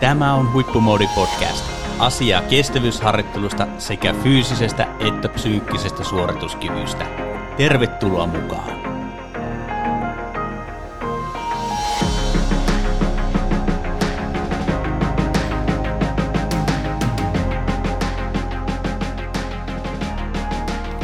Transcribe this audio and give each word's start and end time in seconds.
Tämä 0.00 0.34
on 0.34 0.52
Huippumoodi 0.52 1.08
Podcast. 1.14 1.64
Asiaa 1.98 2.42
kestävyysharjoittelusta 2.42 3.66
sekä 3.78 4.14
fyysisestä 4.22 4.86
että 5.08 5.28
psyykkisestä 5.28 6.04
suorituskyvystä. 6.04 7.06
Tervetuloa 7.56 8.26
mukaan! 8.26 8.80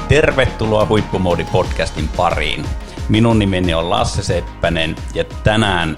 Tervetuloa 0.09 0.87
Huippumoodi 0.87 1.45
podcastin 1.53 2.09
pariin. 2.17 2.65
Minun 3.09 3.39
nimeni 3.39 3.75
on 3.75 3.91
Lasse 3.91 4.23
Seppänen 4.23 4.97
ja 5.15 5.25
tänään 5.25 5.97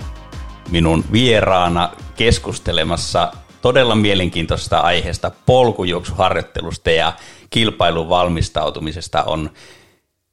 minun 0.71 1.05
vieraana 1.13 1.91
keskustelemassa 2.19 3.33
todella 3.63 3.95
mielenkiintoisesta 3.95 4.79
aiheesta 4.79 5.31
polkujuoksuharjoittelusta 5.47 6.91
ja 6.91 7.13
kilpailun 7.51 8.09
valmistautumisesta 8.09 9.25
on 9.25 9.51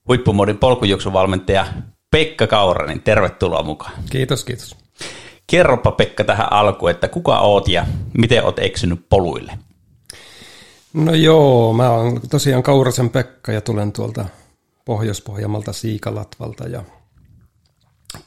huippumodin 0.08 0.58
polkujuoksuvalmentaja 0.58 1.66
Pekka 2.12 2.48
Kauranen. 2.48 3.02
Tervetuloa 3.02 3.64
mukaan. 3.64 3.92
Kiitos, 4.10 4.44
kiitos. 4.44 4.76
Kerropa 5.48 5.92
Pekka 5.92 6.24
tähän 6.24 6.54
alkuun, 6.54 6.92
että 6.92 7.08
kuka 7.08 7.40
oot 7.40 7.68
ja 7.68 7.86
miten 8.18 8.46
oot 8.46 8.60
eksynyt 8.60 9.06
poluille? 9.10 9.60
No 10.94 11.14
joo, 11.14 11.74
mä 11.74 11.92
oon 11.92 12.22
tosiaan 12.30 12.64
Kaurasen 12.64 13.10
Pekka 13.10 13.52
ja 13.52 13.62
tulen 13.62 13.92
tuolta 13.92 14.26
Pohjois-Pohjanmalta 14.86 15.74
Siikalatvalta 15.74 16.68
ja 16.68 16.84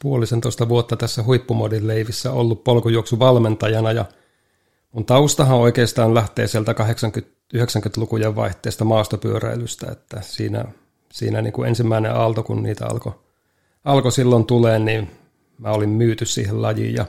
puolisentoista 0.02 0.68
vuotta 0.68 0.96
tässä 0.96 1.22
huippumodin 1.22 1.86
leivissä 1.86 2.32
ollut 2.32 2.64
polkujuoksuvalmentajana 2.64 3.92
ja 3.92 4.04
mun 4.92 5.04
taustahan 5.04 5.58
oikeastaan 5.58 6.14
lähtee 6.14 6.46
sieltä 6.46 6.72
80-90-lukujen 6.72 8.36
vaihteesta 8.36 8.84
maastopyöräilystä, 8.84 9.92
että 9.92 10.20
siinä, 10.20 10.64
siinä 11.12 11.42
niin 11.42 11.52
kuin 11.52 11.68
ensimmäinen 11.68 12.14
aalto, 12.14 12.42
kun 12.42 12.62
niitä 12.62 12.86
alkoi 12.86 13.12
alko 13.84 14.10
silloin 14.10 14.46
tulee, 14.46 14.78
niin 14.78 15.10
mä 15.58 15.70
olin 15.70 15.90
myyty 15.90 16.26
siihen 16.26 16.62
lajiin 16.62 16.94
ja 16.94 17.06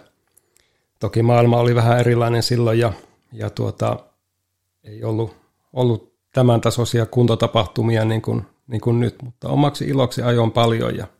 toki 0.99 1.23
maailma 1.23 1.57
oli 1.57 1.75
vähän 1.75 1.99
erilainen 1.99 2.43
silloin 2.43 2.79
ja, 2.79 2.93
ja 3.33 3.49
tuota, 3.49 3.99
ei 4.83 5.03
ollut, 5.03 5.35
ollut 5.73 6.13
tämän 6.33 6.61
tasoisia 6.61 7.05
kuntotapahtumia 7.05 8.05
niin 8.05 8.21
kuin, 8.21 8.45
niin 8.67 8.81
kuin 8.81 8.99
nyt, 8.99 9.15
mutta 9.23 9.49
omaksi 9.49 9.85
iloksi 9.85 10.21
ajoin 10.21 10.51
paljon 10.51 10.97
ja– 10.97 11.07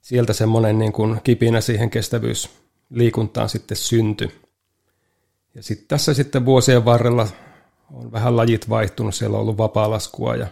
sieltä 0.00 0.32
semmoinen 0.32 0.78
niin 0.78 0.92
kuin 0.92 1.20
kipinä 1.24 1.60
siihen 1.60 1.90
kestävyysliikuntaan 1.90 3.48
sitten 3.48 3.76
syntyi. 3.76 4.28
Ja 5.54 5.62
sitten 5.62 5.88
tässä 5.88 6.14
sitten 6.14 6.44
vuosien 6.44 6.84
varrella 6.84 7.28
on 7.94 8.12
vähän 8.12 8.36
lajit 8.36 8.68
vaihtunut, 8.68 9.14
siellä 9.14 9.36
on 9.36 9.40
ollut 9.42 9.58
vapaa-laskua 9.58 10.36
ja, 10.36 10.46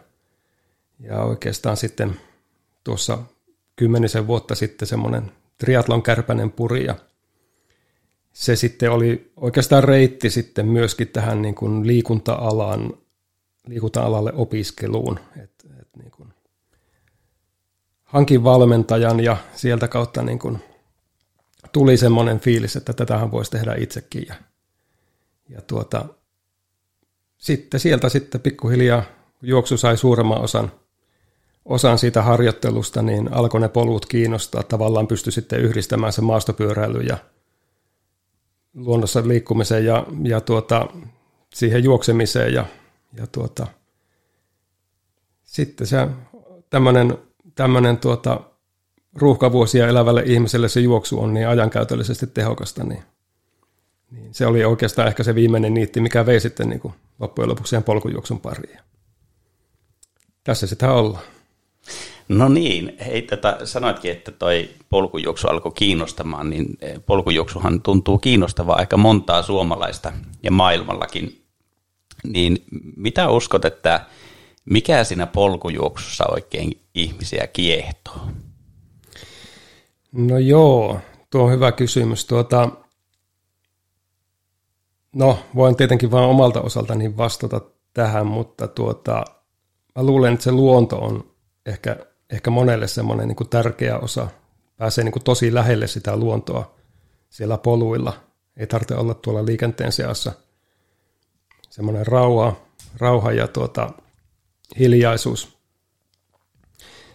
ja 1.00 1.22
oikeastaan 1.22 1.76
sitten 1.76 2.20
tuossa 2.84 3.18
kymmenisen 3.76 4.26
vuotta 4.26 4.54
sitten 4.54 4.88
semmoinen 4.88 5.32
triatlon 5.58 6.02
kärpänen 6.02 6.52
puri 6.52 6.84
ja 6.84 6.94
se 8.32 8.56
sitten 8.56 8.90
oli 8.90 9.32
oikeastaan 9.36 9.84
reitti 9.84 10.30
sitten 10.30 10.66
myöskin 10.66 11.08
tähän 11.08 11.42
niin 11.42 11.54
kuin 11.54 11.86
liikunta-alan, 11.86 12.94
liikunta-alalle 13.66 14.32
opiskeluun. 14.34 15.20
Et, 15.42 15.55
hankin 18.16 18.44
valmentajan 18.44 19.20
ja 19.20 19.36
sieltä 19.54 19.88
kautta 19.88 20.22
niin 20.22 20.38
kuin 20.38 20.62
tuli 21.72 21.96
semmoinen 21.96 22.40
fiilis, 22.40 22.76
että 22.76 22.92
tätähän 22.92 23.30
voisi 23.30 23.50
tehdä 23.50 23.74
itsekin. 23.74 24.26
Ja, 24.28 24.34
ja 25.48 25.62
tuota, 25.62 26.04
sitten 27.38 27.80
sieltä 27.80 28.08
sitten 28.08 28.40
pikkuhiljaa 28.40 29.02
juoksu 29.42 29.76
sai 29.76 29.96
suuremman 29.96 30.40
osan, 30.40 30.72
osan 31.64 31.98
siitä 31.98 32.22
harjoittelusta, 32.22 33.02
niin 33.02 33.32
alkoi 33.32 33.60
ne 33.60 33.68
polut 33.68 34.06
kiinnostaa. 34.06 34.62
Tavallaan 34.62 35.06
pystyi 35.06 35.32
sitten 35.32 35.60
yhdistämään 35.60 36.12
se 36.12 36.22
maastopyöräily 36.22 37.00
ja 37.00 37.18
luonnossa 38.74 39.28
liikkumiseen 39.28 39.84
ja, 39.84 40.06
ja 40.22 40.40
tuota, 40.40 40.88
siihen 41.54 41.84
juoksemiseen. 41.84 42.54
Ja, 42.54 42.66
ja 43.12 43.26
tuota, 43.26 43.66
sitten 45.42 45.86
se 45.86 46.08
tämmöinen 46.70 47.25
tämmöinen 47.56 47.98
tuota, 47.98 48.40
ruuhkavuosia 49.14 49.88
elävälle 49.88 50.22
ihmiselle 50.26 50.68
se 50.68 50.80
juoksu 50.80 51.20
on 51.20 51.34
niin 51.34 51.48
ajankäytöllisesti 51.48 52.26
tehokasta, 52.26 52.84
niin, 52.84 53.02
niin 54.10 54.34
se 54.34 54.46
oli 54.46 54.64
oikeastaan 54.64 55.08
ehkä 55.08 55.22
se 55.22 55.34
viimeinen 55.34 55.74
niitti, 55.74 56.00
mikä 56.00 56.26
vei 56.26 56.40
sitten 56.40 56.68
niin 56.68 56.80
kuin 56.80 56.94
loppujen 57.18 57.48
lopuksi 57.48 57.70
siihen 57.70 57.84
polkujuoksun 57.84 58.40
pariin. 58.40 58.78
Tässä 60.44 60.66
sitä 60.66 60.92
ollaan. 60.92 61.24
No 62.28 62.48
niin, 62.48 62.96
hei, 63.06 63.22
tätä, 63.22 63.58
sanoitkin, 63.64 64.10
että 64.10 64.32
toi 64.32 64.70
polkujuoksu 64.90 65.48
alkoi 65.48 65.72
kiinnostamaan, 65.72 66.50
niin 66.50 66.66
eh, 66.80 67.00
polkujuoksuhan 67.06 67.82
tuntuu 67.82 68.18
kiinnostavaa 68.18 68.76
aika 68.76 68.96
montaa 68.96 69.42
suomalaista 69.42 70.12
ja 70.42 70.50
maailmallakin. 70.50 71.42
Niin 72.24 72.64
mitä 72.96 73.30
uskot, 73.30 73.64
että 73.64 74.06
mikä 74.66 75.04
siinä 75.04 75.26
polkujuoksussa 75.26 76.24
oikein 76.28 76.80
ihmisiä 76.94 77.46
kiehtoo? 77.46 78.20
No 80.12 80.38
joo, 80.38 81.00
tuo 81.30 81.42
on 81.42 81.52
hyvä 81.52 81.72
kysymys. 81.72 82.24
Tuota, 82.24 82.68
no, 85.14 85.38
voin 85.54 85.76
tietenkin 85.76 86.10
vain 86.10 86.24
omalta 86.24 86.60
osaltani 86.60 87.16
vastata 87.16 87.60
tähän, 87.94 88.26
mutta 88.26 88.68
tuota, 88.68 89.24
mä 89.96 90.02
luulen, 90.02 90.32
että 90.32 90.44
se 90.44 90.52
luonto 90.52 90.96
on 90.96 91.30
ehkä, 91.66 91.96
ehkä 92.30 92.50
monelle 92.50 92.88
semmoinen 92.88 93.28
niin 93.28 93.48
tärkeä 93.50 93.98
osa. 93.98 94.28
Pääsee 94.76 95.04
niin 95.04 95.12
kuin 95.12 95.24
tosi 95.24 95.54
lähelle 95.54 95.86
sitä 95.86 96.16
luontoa 96.16 96.74
siellä 97.30 97.58
poluilla. 97.58 98.12
Ei 98.56 98.66
tarvitse 98.66 98.94
olla 98.94 99.14
tuolla 99.14 99.46
liikenteen 99.46 99.92
seassa. 99.92 100.32
Semmoinen 101.70 102.06
rauha, 102.06 102.56
rauha 102.98 103.32
ja 103.32 103.48
tuota, 103.48 103.90
hiljaisuus 104.78 105.56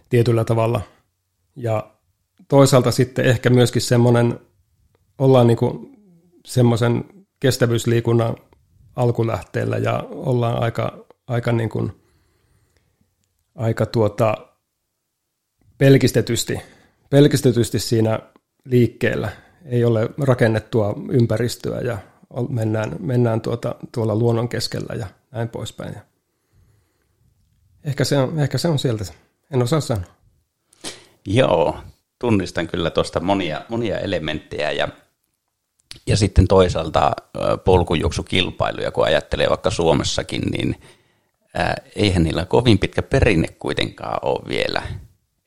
tietyllä 0.09 0.45
tavalla. 0.45 0.81
Ja 1.55 1.93
toisaalta 2.47 2.91
sitten 2.91 3.25
ehkä 3.25 3.49
myöskin 3.49 3.81
semmoinen, 3.81 4.39
ollaan 5.17 5.47
niin 5.47 5.57
kuin 5.57 5.97
semmoisen 6.45 7.05
kestävyysliikunnan 7.39 8.35
alkulähteellä 8.95 9.77
ja 9.77 10.03
ollaan 10.09 10.63
aika, 10.63 11.05
aika, 11.27 11.51
niin 11.51 11.69
kuin, 11.69 11.91
aika 13.55 13.85
tuota, 13.85 14.35
pelkistetysti, 15.77 16.59
pelkistetysti 17.09 17.79
siinä 17.79 18.19
liikkeellä. 18.65 19.31
Ei 19.65 19.85
ole 19.85 20.09
rakennettua 20.17 20.95
ympäristöä 21.11 21.79
ja 21.79 21.97
mennään, 22.49 22.95
mennään 22.99 23.41
tuota, 23.41 23.75
tuolla 23.91 24.15
luonnon 24.15 24.49
keskellä 24.49 24.95
ja 24.95 25.07
näin 25.31 25.49
poispäin. 25.49 25.95
Ehkä 27.83 28.03
se 28.03 28.17
on, 28.17 28.39
ehkä 28.39 28.57
se 28.57 28.67
on 28.67 28.79
sieltä. 28.79 29.05
En 29.51 29.61
osaa 29.61 29.81
sanoa. 29.81 30.05
Joo, 31.25 31.77
tunnistan 32.19 32.67
kyllä 32.67 32.89
tuosta 32.89 33.19
monia, 33.19 33.61
monia 33.69 33.99
elementtejä 33.99 34.71
ja, 34.71 34.87
ja 36.07 36.17
sitten 36.17 36.47
toisaalta 36.47 37.11
polkujuoksukilpailuja, 37.65 38.91
kun 38.91 39.05
ajattelee 39.05 39.49
vaikka 39.49 39.69
Suomessakin, 39.69 40.41
niin 40.41 40.75
ää, 41.53 41.75
eihän 41.95 42.23
niillä 42.23 42.45
kovin 42.45 42.79
pitkä 42.79 43.01
perinne 43.01 43.47
kuitenkaan 43.47 44.19
ole 44.21 44.47
vielä. 44.47 44.81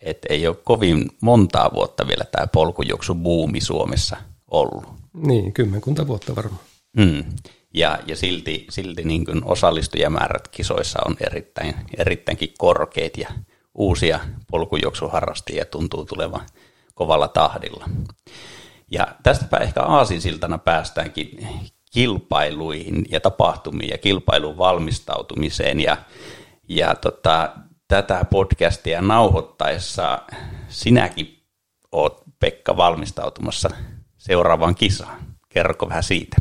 Et 0.00 0.18
ei 0.28 0.46
ole 0.46 0.56
kovin 0.64 1.10
montaa 1.20 1.70
vuotta 1.74 2.06
vielä 2.06 2.24
tämä 2.24 2.46
polkujuoksubuumi 2.46 3.60
Suomessa 3.60 4.16
ollut. 4.50 4.84
Niin, 5.14 5.52
kymmenkunta 5.52 6.06
vuotta 6.06 6.36
varmaan. 6.36 6.62
Hmm. 7.00 7.24
Ja, 7.74 7.98
ja 8.06 8.16
silti, 8.16 8.66
silti 8.70 9.04
niin 9.04 9.24
kuin 9.24 9.44
osallistujamäärät 9.44 10.48
kisoissa 10.48 10.98
on 11.06 11.16
erittäin, 11.20 11.74
erittäinkin 11.96 12.54
korkeat 12.58 13.16
ja 13.16 13.28
uusia 13.74 14.20
polkujuoksuharrastajia 14.50 15.64
tuntuu 15.64 16.04
tulevan 16.04 16.40
kovalla 16.94 17.28
tahdilla. 17.28 17.84
Ja 18.90 19.06
tästäpä 19.22 19.56
ehkä 19.56 19.82
aasinsiltana 19.82 20.58
päästäänkin 20.58 21.48
kilpailuihin 21.90 23.06
ja 23.10 23.20
tapahtumiin 23.20 23.90
ja 23.90 23.98
kilpailun 23.98 24.58
valmistautumiseen. 24.58 25.80
Ja, 25.80 25.96
ja 26.68 26.94
tota, 26.94 27.52
tätä 27.88 28.24
podcastia 28.30 29.02
nauhoittaessa 29.02 30.22
sinäkin 30.68 31.42
oot 31.92 32.22
Pekka 32.40 32.76
valmistautumassa 32.76 33.70
seuraavaan 34.18 34.74
kisaan. 34.74 35.18
Kerroko 35.48 35.88
vähän 35.88 36.02
siitä? 36.02 36.36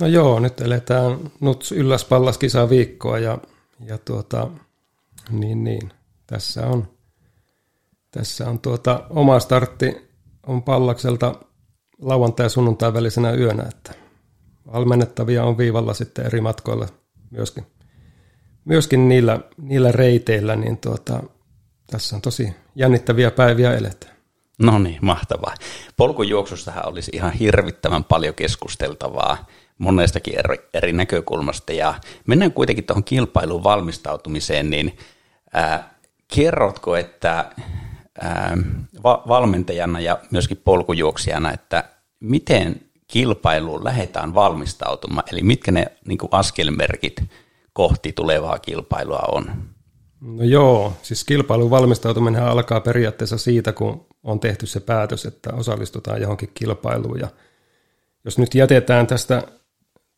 No 0.00 0.06
joo, 0.06 0.40
nyt 0.40 0.60
eletään 0.60 1.18
Nuts 1.40 1.72
ylläs 1.72 2.04
pallas 2.04 2.38
kisaa 2.38 2.70
viikkoa 2.70 3.18
ja, 3.18 3.38
ja 3.80 3.98
tuota, 3.98 4.50
niin, 5.30 5.64
niin, 5.64 5.92
tässä 6.26 6.66
on, 6.66 6.88
tässä 8.10 8.48
on 8.48 8.58
tuota, 8.58 9.06
oma 9.10 9.40
startti 9.40 10.10
on 10.46 10.62
pallakselta 10.62 11.34
lauantai- 11.98 12.46
ja 12.46 12.50
sunnuntai 12.50 12.94
välisenä 12.94 13.32
yönä, 13.32 13.62
että 13.62 13.94
valmennettavia 14.72 15.44
on 15.44 15.58
viivalla 15.58 15.94
sitten 15.94 16.26
eri 16.26 16.40
matkoilla 16.40 16.88
myöskin, 17.30 17.66
myöskin 18.64 19.08
niillä, 19.08 19.40
niillä 19.56 19.92
reiteillä, 19.92 20.56
niin 20.56 20.78
tuota, 20.78 21.22
tässä 21.86 22.16
on 22.16 22.22
tosi 22.22 22.52
jännittäviä 22.74 23.30
päiviä 23.30 23.74
eletään. 23.74 24.16
No 24.58 24.78
niin, 24.78 24.98
mahtavaa. 25.02 25.54
Polkujuoksustahan 25.96 26.88
olisi 26.88 27.10
ihan 27.14 27.32
hirvittävän 27.32 28.04
paljon 28.04 28.34
keskusteltavaa 28.34 29.46
monestakin 29.78 30.38
eri, 30.38 30.56
eri 30.74 30.92
näkökulmasta. 30.92 31.72
Ja 31.72 31.94
mennään 32.26 32.52
kuitenkin 32.52 32.84
tuohon 32.84 33.04
kilpailuun 33.04 33.64
valmistautumiseen, 33.64 34.70
niin 34.70 34.98
ää, 35.52 35.94
kerrotko, 36.34 36.96
että 36.96 37.50
ää, 38.20 38.58
va- 39.04 39.22
valmentajana 39.28 40.00
ja 40.00 40.18
myöskin 40.30 40.60
polkujuoksijana, 40.64 41.52
että 41.52 41.84
miten 42.20 42.80
kilpailuun 43.08 43.84
lähdetään 43.84 44.34
valmistautumaan, 44.34 45.24
eli 45.32 45.42
mitkä 45.42 45.72
ne 45.72 45.86
niin 46.06 46.18
kuin 46.18 46.28
askelmerkit 46.32 47.24
kohti 47.72 48.12
tulevaa 48.12 48.58
kilpailua 48.58 49.22
on? 49.28 49.50
No 50.20 50.44
joo, 50.44 50.92
siis 51.02 51.24
kilpailun 51.24 51.70
valmistautuminen 51.70 52.42
alkaa 52.42 52.80
periaatteessa 52.80 53.38
siitä, 53.38 53.72
kun 53.72 54.06
on 54.22 54.40
tehty 54.40 54.66
se 54.66 54.80
päätös, 54.80 55.26
että 55.26 55.52
osallistutaan 55.52 56.20
johonkin 56.20 56.50
kilpailuun. 56.54 57.20
Ja 57.20 57.28
jos 58.24 58.38
nyt 58.38 58.54
jätetään 58.54 59.06
tästä, 59.06 59.42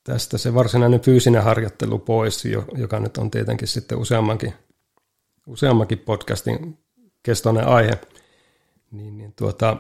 tästä 0.08 0.38
se 0.38 0.55
varsinainen 0.55 1.00
fyysinen 1.00 1.43
harjoittelu 1.43 1.99
pois, 1.99 2.44
joka 2.76 3.00
nyt 3.00 3.16
on 3.16 3.31
tietenkin 3.31 3.69
sitten 3.69 3.99
useammankin, 3.99 4.55
useammankin 5.46 5.99
podcastin 5.99 6.78
kestoinen 7.22 7.66
aihe, 7.66 7.99
niin, 8.90 9.19
niin 9.19 9.32
tuota, 9.32 9.76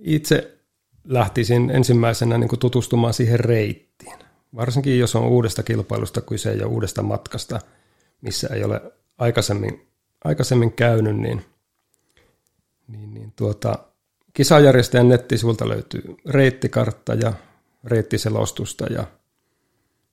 itse 0.00 0.58
lähtisin 1.04 1.70
ensimmäisenä 1.70 2.38
niin 2.38 2.48
kuin 2.48 2.58
tutustumaan 2.58 3.14
siihen 3.14 3.40
reittiin. 3.40 4.18
Varsinkin 4.56 4.98
jos 4.98 5.16
on 5.16 5.26
uudesta 5.26 5.62
kilpailusta 5.62 6.20
kyse 6.20 6.52
ja 6.52 6.66
uudesta 6.66 7.02
matkasta, 7.02 7.60
missä 8.20 8.48
ei 8.54 8.64
ole 8.64 8.80
aikaisemmin, 9.18 9.86
aikaisemmin 10.24 10.72
käynyt, 10.72 11.16
niin, 11.16 11.44
niin, 12.88 13.14
niin 13.14 13.32
tuota, 13.36 13.78
kisajärjestäjän 14.32 15.08
nettisivulta 15.08 15.68
löytyy 15.68 16.16
reittikartta 16.28 17.14
ja 17.14 17.32
reittiselostusta 17.84 18.86
ja 18.86 19.04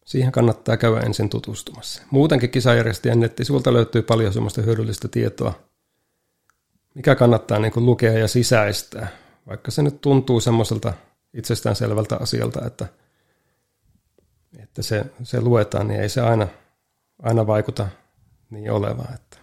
siihen 0.06 0.32
kannattaa 0.32 0.78
käydä 0.78 1.00
ensin 1.00 1.30
tutustumassa. 1.30 2.04
Muutenkin 2.12 2.50
kisajärjestäjän 2.50 3.20
nettisivulta 3.20 3.74
löytyy 3.74 4.02
paljon 4.02 4.34
semmoista 4.34 4.62
hyödyllistä 4.62 5.08
tietoa, 5.08 5.54
mikä 6.96 7.16
kannattaa 7.16 7.60
niin 7.60 7.72
kuin 7.72 7.86
lukea 7.86 8.14
ja 8.14 8.28
sisäistää 8.28 9.08
vaikka 9.50 9.72
se 9.72 9.84
nyt 9.84 10.02
tuntuu 10.02 10.40
semmoiselta 10.40 10.94
itsestäänselvältä 11.34 12.18
asialta, 12.18 12.66
että, 12.66 12.88
että 14.60 14.82
se, 14.82 15.06
se 15.24 15.42
luetaan, 15.42 15.88
niin 15.88 16.02
ei 16.02 16.10
se 16.10 16.22
aina, 16.22 16.48
aina 17.22 17.48
vaikuta 17.48 17.88
niin 18.50 18.72
olevaan. 18.72 19.14
Että 19.14 19.38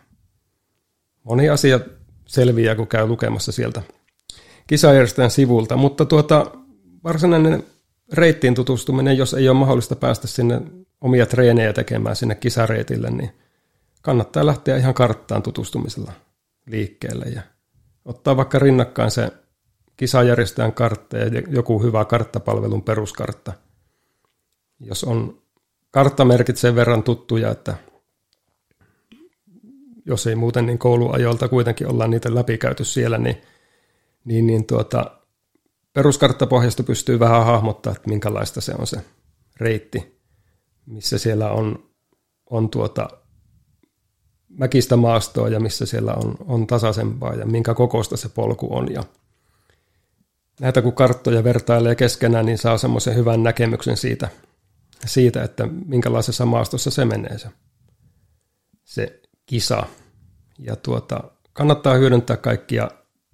moni 1.23 1.49
asia 1.49 1.81
selviää, 2.27 2.75
kun 2.75 2.87
käy 2.87 3.07
lukemassa 3.07 3.53
sieltä 3.53 3.83
kisajärjestäjän 4.67 5.31
sivulta, 5.31 5.77
mutta 5.77 6.05
tuota, 6.05 6.51
varsinainen 7.05 7.65
reittiin 8.13 8.55
tutustuminen, 8.55 9.19
jos 9.19 9.35
ei 9.35 9.49
ole 9.49 9.59
mahdollista 9.59 9.97
päästä 9.97 10.27
sinne 10.27 10.63
omia 11.01 11.27
treenejä 11.27 11.73
tekemään 11.73 12.17
sinne 12.17 12.35
kisareitille, 12.35 13.11
niin 13.11 13.31
kannattaa 14.03 14.47
lähteä 14.47 14.77
ihan 14.77 14.95
karttaan 14.95 15.43
tutustumisella 15.43 16.13
liikkeelle 16.67 17.25
ja 17.25 17.43
ottaa 18.05 18.37
vaikka 18.37 18.59
rinnakkain 18.59 19.11
se 19.11 19.33
kisajärjestäjän 19.97 20.73
kartta 20.73 21.17
ja 21.17 21.43
joku 21.49 21.83
hyvä 21.83 22.05
karttapalvelun 22.05 22.83
peruskartta. 22.83 23.53
Jos 24.81 25.05
on 25.05 25.43
karttamerkit 25.91 26.57
sen 26.57 26.75
verran 26.75 27.03
tuttuja, 27.03 27.51
että 27.51 27.77
jos 30.07 30.27
ei 30.27 30.35
muuten, 30.35 30.67
niin 30.67 30.79
kouluajoilta 30.79 31.49
kuitenkin 31.49 31.87
ollaan 31.87 32.11
niitä 32.11 32.35
läpikäyty 32.35 32.85
siellä, 32.85 33.19
niin, 33.19 33.43
niin, 34.25 34.47
niin 34.47 34.67
tuota, 34.67 35.16
peruskarttapohjasta 35.97 36.83
pystyy 36.83 37.19
vähän 37.19 37.45
hahmottaa, 37.45 37.93
että 37.93 38.09
minkälaista 38.09 38.61
se 38.61 38.75
on 38.79 38.87
se 38.87 38.97
reitti, 39.57 40.21
missä 40.87 41.19
siellä 41.19 41.51
on, 41.51 41.91
on 42.51 42.71
tuota 42.71 43.09
mäkistä 44.49 44.97
maastoa 44.97 45.49
ja 45.49 45.61
missä 45.61 45.87
siellä 45.87 46.15
on, 46.15 46.35
on 46.47 46.67
tasaisempaa 46.67 47.35
ja 47.35 47.47
minkä 47.47 47.75
kokoista 47.75 48.17
se 48.17 48.29
polku 48.29 48.77
on 48.77 48.93
ja 48.93 49.05
näitä 50.61 50.83
kun 50.83 50.93
karttoja 50.93 51.45
vertailee 51.45 51.95
keskenään, 51.95 52.47
niin 52.47 52.59
saa 52.59 52.79
semmoisen 52.79 53.15
hyvän 53.15 53.43
näkemyksen 53.43 53.97
siitä, 53.97 54.29
siitä 55.07 55.43
että 55.43 55.69
minkälaisessa 55.87 56.47
maastossa 56.47 56.91
se 56.91 57.05
menee 57.05 57.39
se, 57.39 57.49
se 58.85 59.21
kisa. 59.47 59.87
Ja 60.59 60.77
tuota, 60.77 61.25
kannattaa 61.53 61.95
hyödyntää 61.95 62.37
kaikkia 62.37 62.91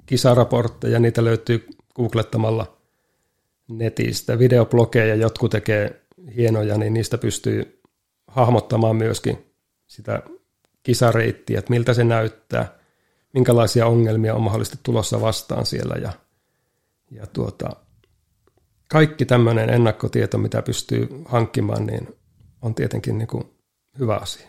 kisaraportteja, 0.07 0.99
niitä 0.99 1.25
löytyy 1.25 1.69
googlettamalla 1.95 2.77
netistä. 3.69 4.39
Videoblogeja 4.39 5.15
jotkut 5.15 5.51
tekee 5.51 6.03
hienoja, 6.37 6.79
niin 6.79 6.95
niistä 6.95 7.19
pystyy 7.19 7.81
hahmottamaan 8.27 8.97
myöskin 8.97 9.55
sitä 9.87 10.23
kisareittiä, 10.83 11.59
että 11.59 11.71
miltä 11.71 11.95
se 11.95 12.05
näyttää, 12.05 12.79
minkälaisia 13.35 13.87
ongelmia 13.87 14.35
on 14.35 14.43
mahdollisesti 14.43 14.79
tulossa 14.83 15.21
vastaan 15.21 15.67
siellä 15.67 15.95
ja 15.95 16.13
ja 17.11 17.27
tuota, 17.27 17.71
kaikki 18.89 19.25
tämmöinen 19.25 19.71
ennakkotieto, 19.71 20.39
mitä 20.39 20.63
pystyy 20.63 21.09
hankkimaan, 21.25 21.87
niin 21.87 22.09
on 22.63 22.75
tietenkin 22.75 23.19
niin 23.19 23.29
kuin 23.29 23.45
hyvä 23.99 24.17
asia. 24.17 24.49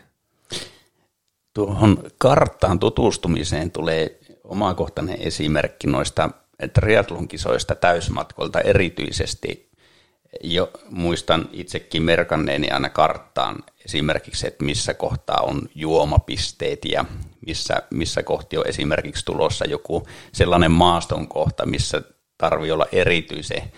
Tuohon 1.54 2.02
karttaan 2.18 2.78
tutustumiseen 2.78 3.70
tulee 3.70 4.18
omakohtainen 4.44 5.20
esimerkki 5.20 5.86
noista 5.86 6.30
triathlon-kisoista 6.72 7.74
täysmatkolta 7.74 8.60
erityisesti. 8.60 9.70
Jo 10.42 10.70
muistan 10.90 11.48
itsekin 11.52 12.02
merkanneeni 12.02 12.70
aina 12.70 12.88
karttaan 12.88 13.56
esimerkiksi, 13.84 14.46
että 14.46 14.64
missä 14.64 14.94
kohtaa 14.94 15.40
on 15.40 15.68
juomapisteet 15.74 16.84
ja 16.84 17.04
missä, 17.46 17.82
missä 17.90 18.22
kohti 18.22 18.58
on 18.58 18.66
esimerkiksi 18.66 19.24
tulossa 19.24 19.64
joku 19.64 20.08
sellainen 20.32 20.72
maaston 20.72 21.28
kohta, 21.28 21.66
missä 21.66 22.02
tarvii 22.38 22.70
olla 22.70 22.86
erityisen, 22.92 23.72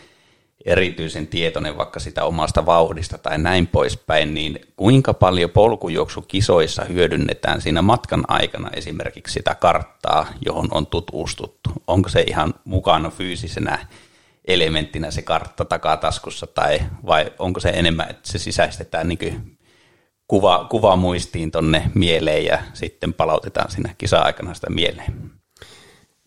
erityisen 0.66 1.26
tietoinen 1.26 1.78
vaikka 1.78 2.00
sitä 2.00 2.24
omasta 2.24 2.66
vauhdista 2.66 3.18
tai 3.18 3.38
näin 3.38 3.66
poispäin, 3.66 4.34
niin 4.34 4.60
kuinka 4.76 5.14
paljon 5.14 5.50
polkujuoksukisoissa 5.50 6.84
hyödynnetään 6.84 7.60
siinä 7.60 7.82
matkan 7.82 8.24
aikana 8.28 8.70
esimerkiksi 8.70 9.32
sitä 9.32 9.54
karttaa, 9.54 10.26
johon 10.46 10.68
on 10.70 10.86
tutustuttu? 10.86 11.70
Onko 11.86 12.08
se 12.08 12.20
ihan 12.20 12.54
mukana 12.64 13.10
fyysisenä 13.10 13.86
elementtinä 14.44 15.10
se 15.10 15.22
kartta 15.22 15.64
takataskussa 15.64 16.46
tai 16.46 16.78
vai 17.06 17.32
onko 17.38 17.60
se 17.60 17.68
enemmän, 17.68 18.10
että 18.10 18.28
se 18.28 18.38
sisäistetään 18.38 19.08
niin 19.08 19.58
kuva, 20.28 20.66
kuva 20.70 20.96
muistiin 20.96 21.50
tonne 21.50 21.90
mieleen 21.94 22.44
ja 22.44 22.58
sitten 22.74 23.14
palautetaan 23.14 23.70
siinä 23.70 23.94
kisa-aikana 23.98 24.54
sitä 24.54 24.70
mieleen? 24.70 25.30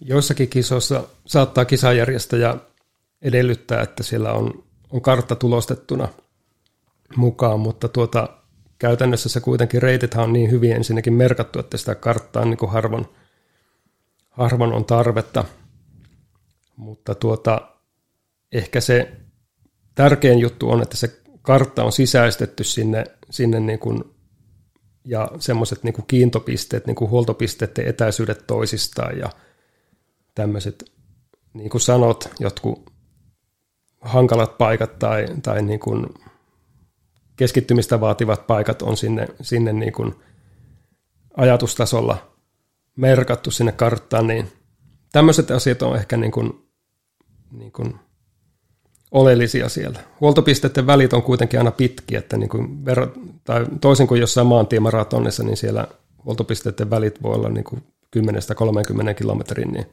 Joissakin 0.02 0.50
kisoissa 0.50 1.04
saattaa 1.26 1.66
kisajärjestäjä 1.66 2.56
edellyttää, 3.22 3.82
että 3.82 4.04
siellä 4.04 4.34
on, 4.34 4.64
on 4.90 5.02
kartta 5.02 5.36
tulostettuna 5.36 6.08
mukaan, 7.16 7.60
mutta 7.60 7.88
tuota, 7.88 8.30
käytännössä 8.80 9.30
se 9.30 9.40
kuitenkin 9.40 9.82
reitithän 9.82 10.24
on 10.24 10.34
niin 10.34 10.52
hyvin 10.52 10.72
ensinnäkin 10.72 11.14
merkattu, 11.14 11.60
että 11.60 11.78
sitä 11.78 11.96
karttaa 11.96 12.46
niin 12.46 12.58
kuin 12.58 12.72
harvoin, 12.72 13.06
harvoin 14.30 14.74
on 14.74 14.86
tarvetta. 14.86 15.46
Mutta 16.76 17.16
tuota, 17.16 17.72
ehkä 18.52 18.82
se 18.82 19.12
tärkein 19.96 20.40
juttu 20.40 20.70
on, 20.70 20.82
että 20.82 20.98
se 20.98 21.22
kartta 21.42 21.84
on 21.84 21.92
sisäistetty 21.92 22.64
sinne, 22.64 23.04
sinne 23.30 23.60
niin 23.60 23.80
kuin, 23.80 24.04
ja 25.06 25.32
semmoiset 25.40 25.84
niin 25.84 26.08
kiintopisteet, 26.08 26.88
niin 26.88 26.96
kuin 26.96 27.12
huoltopisteiden 27.12 27.88
etäisyydet 27.88 28.48
toisistaan 28.48 29.18
ja– 29.18 29.30
tämmöiset, 30.40 30.92
niin 31.54 31.70
kuin 31.70 31.82
sanot, 31.82 32.30
jotkut 32.40 32.94
hankalat 34.02 34.58
paikat 34.58 35.00
tai, 35.00 35.26
tai 35.44 35.62
niin 35.62 35.80
kuin 35.80 36.06
keskittymistä 37.36 38.00
vaativat 38.00 38.48
paikat 38.48 38.82
on 38.82 38.98
sinne, 38.98 39.28
sinne 39.42 39.74
niin 39.74 39.94
kuin 39.94 40.16
ajatustasolla 41.38 42.32
merkattu 42.96 43.52
sinne 43.52 43.72
karttaan, 43.72 44.28
niin 44.28 44.52
tämmöiset 45.12 45.52
asiat 45.52 45.82
on 45.82 45.96
ehkä 45.96 46.18
niin 46.18 46.32
kuin, 46.32 46.70
niin 47.52 47.72
kuin 47.72 47.96
oleellisia 49.12 49.70
siellä. 49.70 50.00
Huoltopisteiden 50.22 50.88
välit 50.88 51.14
on 51.14 51.24
kuitenkin 51.24 51.60
aina 51.60 51.72
pitkiä, 51.72 52.20
että 52.20 52.38
niin 52.38 52.50
kuin 52.50 52.86
verrat, 52.86 53.14
tai 53.44 53.66
toisin 53.82 54.08
kuin 54.08 54.22
jossain 54.22 54.48
maantiemaratonissa, 54.48 55.44
niin 55.44 55.58
siellä 55.58 55.88
huoltopisteiden 56.26 56.90
välit 56.90 57.24
voi 57.24 57.36
olla 57.36 57.50
niin 57.50 57.64
kuin 57.64 57.84
10-30 58.18 59.14
kilometrin, 59.16 59.72
niin 59.72 59.86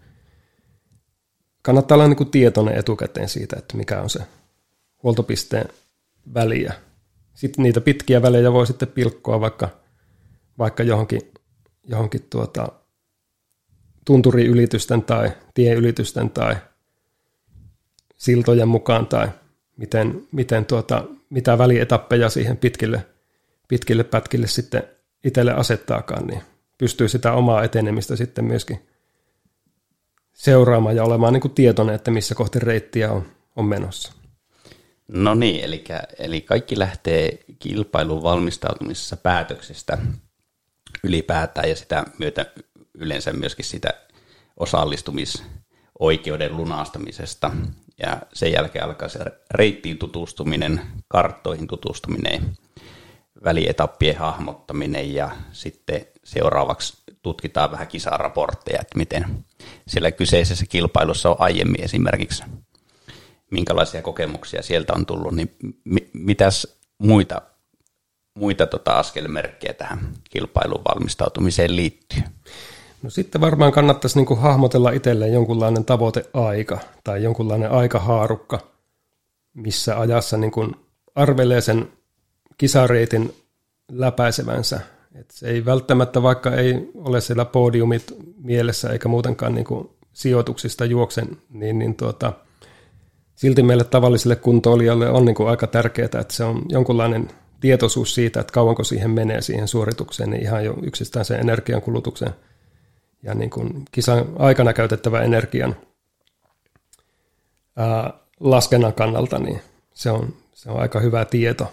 kannattaa 1.66 1.94
olla 1.94 2.08
niin 2.08 2.16
kuin 2.16 2.30
tietoinen 2.30 2.78
etukäteen 2.78 3.28
siitä, 3.28 3.56
että 3.58 3.76
mikä 3.76 4.00
on 4.00 4.10
se 4.10 4.20
huoltopisteen 5.02 5.68
väliä. 6.34 6.74
Sitten 7.34 7.62
niitä 7.62 7.80
pitkiä 7.80 8.22
välejä 8.22 8.52
voi 8.52 8.66
sitten 8.66 8.88
pilkkoa 8.88 9.40
vaikka, 9.40 9.68
vaikka 10.58 10.82
johonkin, 10.82 11.20
johonkin 11.84 12.26
tuota, 12.30 12.68
tunturiylitysten 14.04 15.02
tai 15.02 15.32
tieylitysten 15.54 16.30
tai 16.30 16.56
siltojen 18.16 18.68
mukaan 18.68 19.06
tai 19.06 19.28
miten, 19.76 20.22
miten 20.32 20.64
tuota, 20.64 21.04
mitä 21.30 21.58
välietappeja 21.58 22.30
siihen 22.30 22.56
pitkille, 22.56 23.06
pitkille 23.68 24.04
pätkille 24.04 24.46
sitten 24.46 24.82
itselle 25.24 25.52
asettaakaan, 25.52 26.26
niin 26.26 26.42
pystyy 26.78 27.08
sitä 27.08 27.32
omaa 27.32 27.64
etenemistä 27.64 28.16
sitten 28.16 28.44
myöskin 28.44 28.88
seuraamaan 30.36 30.96
ja 30.96 31.04
olemaan 31.04 31.32
niin 31.32 31.40
kuin 31.40 31.54
tietoinen, 31.54 31.94
että 31.94 32.10
missä 32.10 32.34
kohti 32.34 32.58
reittiä 32.58 33.12
on, 33.12 33.26
on 33.56 33.64
menossa. 33.64 34.12
No 35.08 35.34
niin, 35.34 35.64
eli, 35.64 35.84
eli 36.18 36.40
kaikki 36.40 36.78
lähtee 36.78 37.38
kilpailun 37.58 38.22
valmistautumisessa 38.22 39.16
päätöksestä 39.16 39.98
ylipäätään 41.04 41.68
ja 41.68 41.76
sitä 41.76 42.04
myötä 42.18 42.46
yleensä 42.94 43.32
myöskin 43.32 43.64
sitä 43.64 43.88
osallistumisoikeuden 44.56 46.56
lunastamisesta. 46.56 47.50
Ja 47.98 48.20
sen 48.32 48.52
jälkeen 48.52 48.84
alkaa 48.84 49.08
se 49.08 49.18
reittiin 49.50 49.98
tutustuminen, 49.98 50.80
karttoihin 51.08 51.66
tutustuminen, 51.66 52.56
välietappien 53.44 54.16
hahmottaminen 54.16 55.14
ja 55.14 55.30
sitten 55.52 56.06
seuraavaksi 56.26 56.96
tutkitaan 57.22 57.70
vähän 57.70 57.86
kisaraportteja, 57.86 58.80
että 58.80 58.98
miten 58.98 59.44
siellä 59.86 60.10
kyseisessä 60.10 60.66
kilpailussa 60.68 61.30
on 61.30 61.36
aiemmin 61.38 61.84
esimerkiksi, 61.84 62.42
minkälaisia 63.50 64.02
kokemuksia 64.02 64.62
sieltä 64.62 64.92
on 64.92 65.06
tullut, 65.06 65.34
niin 65.34 65.56
mitäs 66.12 66.78
muita, 66.98 67.42
muita 68.34 68.66
tota 68.66 68.98
askelmerkkejä 68.98 69.72
tähän 69.72 70.08
kilpailuun 70.30 70.84
valmistautumiseen 70.84 71.76
liittyy? 71.76 72.22
No 73.02 73.10
sitten 73.10 73.40
varmaan 73.40 73.72
kannattaisi 73.72 74.18
niin 74.18 74.26
kuin 74.26 74.40
hahmotella 74.40 74.90
itselleen 74.90 75.32
jonkunlainen 75.32 75.84
tavoiteaika 75.84 76.78
tai 77.04 77.22
jonkunlainen 77.22 77.70
aikahaarukka, 77.70 78.60
missä 79.54 80.00
ajassa 80.00 80.36
niin 80.36 80.50
kuin 80.50 80.76
arvelee 81.14 81.60
sen 81.60 81.92
kisareitin 82.58 83.34
läpäisevänsä. 83.92 84.80
Et 85.20 85.30
se 85.30 85.48
ei 85.48 85.64
välttämättä, 85.64 86.22
vaikka 86.22 86.54
ei 86.54 86.90
ole 86.94 87.20
siellä 87.20 87.44
podiumit 87.44 88.14
mielessä 88.42 88.90
eikä 88.90 89.08
muutenkaan 89.08 89.54
niin 89.54 89.64
kuin 89.64 89.90
sijoituksista 90.12 90.84
juoksen, 90.84 91.28
niin, 91.50 91.78
niin 91.78 91.94
tuota, 91.94 92.32
silti 93.34 93.62
meille 93.62 93.84
tavalliselle 93.84 94.36
kuntoilijalle 94.36 95.10
on 95.10 95.24
niin 95.24 95.34
kuin 95.34 95.48
aika 95.48 95.66
tärkeää, 95.66 96.04
että 96.20 96.34
se 96.34 96.44
on 96.44 96.62
jonkunlainen 96.68 97.28
tietoisuus 97.60 98.14
siitä, 98.14 98.40
että 98.40 98.52
kauanko 98.52 98.84
siihen 98.84 99.10
menee 99.10 99.42
siihen 99.42 99.68
suoritukseen, 99.68 100.30
niin 100.30 100.42
ihan 100.42 100.64
jo 100.64 100.74
yksistään 100.82 101.24
sen 101.24 101.40
energiankulutuksen 101.40 102.30
ja 103.22 103.34
niin 103.34 103.50
kuin 103.50 103.84
kisan 103.92 104.26
aikana 104.38 104.72
käytettävän 104.72 105.24
energian 105.24 105.76
ää, 107.76 108.12
laskennan 108.40 108.94
kannalta, 108.94 109.38
niin 109.38 109.60
se 109.94 110.10
on, 110.10 110.34
se 110.54 110.70
on 110.70 110.80
aika 110.80 111.00
hyvä 111.00 111.24
tieto. 111.24 111.72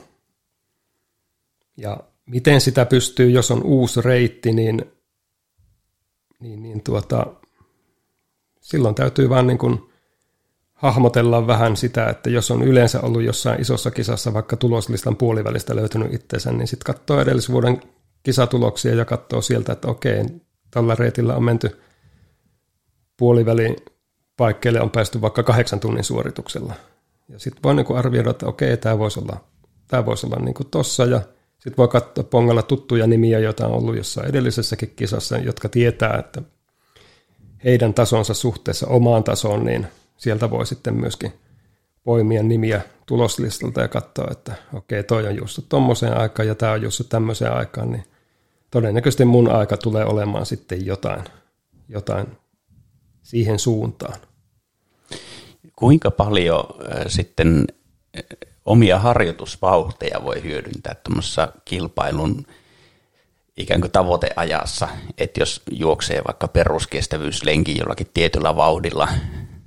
Ja 1.77 1.99
miten 2.25 2.61
sitä 2.61 2.85
pystyy, 2.85 3.29
jos 3.29 3.51
on 3.51 3.63
uusi 3.63 4.01
reitti, 4.01 4.51
niin, 4.51 4.85
niin, 6.39 6.63
niin 6.63 6.83
tuota, 6.83 7.25
silloin 8.61 8.95
täytyy 8.95 9.29
vaan 9.29 9.47
niin 9.47 9.57
kuin 9.57 9.79
hahmotella 10.73 11.47
vähän 11.47 11.77
sitä, 11.77 12.09
että 12.09 12.29
jos 12.29 12.51
on 12.51 12.63
yleensä 12.63 13.01
ollut 13.01 13.23
jossain 13.23 13.61
isossa 13.61 13.91
kisassa 13.91 14.33
vaikka 14.33 14.57
tuloslistan 14.57 15.15
puolivälistä 15.15 15.75
löytynyt 15.75 16.13
itsensä, 16.13 16.51
niin 16.51 16.67
sitten 16.67 16.93
katsoo 16.95 17.21
edellisvuoden 17.21 17.81
kisatuloksia 18.23 18.95
ja 18.95 19.05
katsoo 19.05 19.41
sieltä, 19.41 19.73
että 19.73 19.87
okei, 19.87 20.23
tällä 20.71 20.95
reitillä 20.95 21.35
on 21.35 21.43
menty 21.43 21.81
puolivälin 23.17 23.75
paikkeille 24.37 24.81
on 24.81 24.89
päästy 24.89 25.21
vaikka 25.21 25.43
kahdeksan 25.43 25.79
tunnin 25.79 26.03
suorituksella. 26.03 26.73
Ja 27.29 27.39
sitten 27.39 27.63
voi 27.63 27.75
niin 27.75 27.95
arvioida, 27.95 28.29
että 28.29 28.47
okei, 28.47 28.77
tämä 28.77 28.97
voisi 28.97 29.19
olla, 29.19 29.43
tämä 29.87 30.05
voisi 30.05 30.25
olla 30.25 30.39
niin 30.39 30.55
tossa 30.71 31.05
ja 31.05 31.21
sitten 31.63 31.77
voi 31.77 31.87
katsoa 31.87 32.23
pongalla 32.23 32.63
tuttuja 32.63 33.07
nimiä, 33.07 33.39
joita 33.39 33.67
on 33.67 33.73
ollut 33.73 33.95
jossain 33.95 34.29
edellisessäkin 34.29 34.93
kisassa, 34.95 35.37
jotka 35.37 35.69
tietää, 35.69 36.17
että 36.19 36.41
heidän 37.63 37.93
tasonsa 37.93 38.33
suhteessa 38.33 38.87
omaan 38.87 39.23
tasoon, 39.23 39.65
niin 39.65 39.87
sieltä 40.17 40.49
voi 40.49 40.65
sitten 40.65 40.93
myöskin 40.93 41.33
poimia 42.03 42.43
nimiä 42.43 42.81
tuloslistalta 43.05 43.81
ja 43.81 43.87
katsoa, 43.87 44.27
että 44.31 44.55
okei, 44.73 45.03
toi 45.03 45.27
on 45.27 45.35
just 45.35 45.59
tuommoiseen 45.69 46.17
aikaan 46.17 46.47
ja 46.47 46.55
tämä 46.55 46.71
on 46.71 46.81
just 46.81 47.01
tämmöiseen 47.09 47.53
aikaan, 47.53 47.91
niin 47.91 48.03
todennäköisesti 48.71 49.25
mun 49.25 49.51
aika 49.51 49.77
tulee 49.77 50.05
olemaan 50.05 50.45
sitten 50.45 50.85
jotain, 50.85 51.23
jotain 51.89 52.27
siihen 53.23 53.59
suuntaan. 53.59 54.19
Kuinka 55.75 56.11
paljon 56.11 56.63
äh, 56.95 57.03
sitten 57.07 57.67
omia 58.65 58.99
harjoitusvauhteja 58.99 60.23
voi 60.23 60.43
hyödyntää 60.43 60.95
tuommoisessa 60.95 61.47
kilpailun 61.65 62.45
ikään 63.57 63.81
kuin 63.81 63.91
tavoiteajassa, 63.91 64.87
että 65.17 65.39
jos 65.39 65.61
juoksee 65.71 66.21
vaikka 66.27 66.47
peruskestävyyslenki 66.47 67.77
jollakin 67.77 68.07
tietyllä 68.13 68.55
vauhdilla 68.55 69.07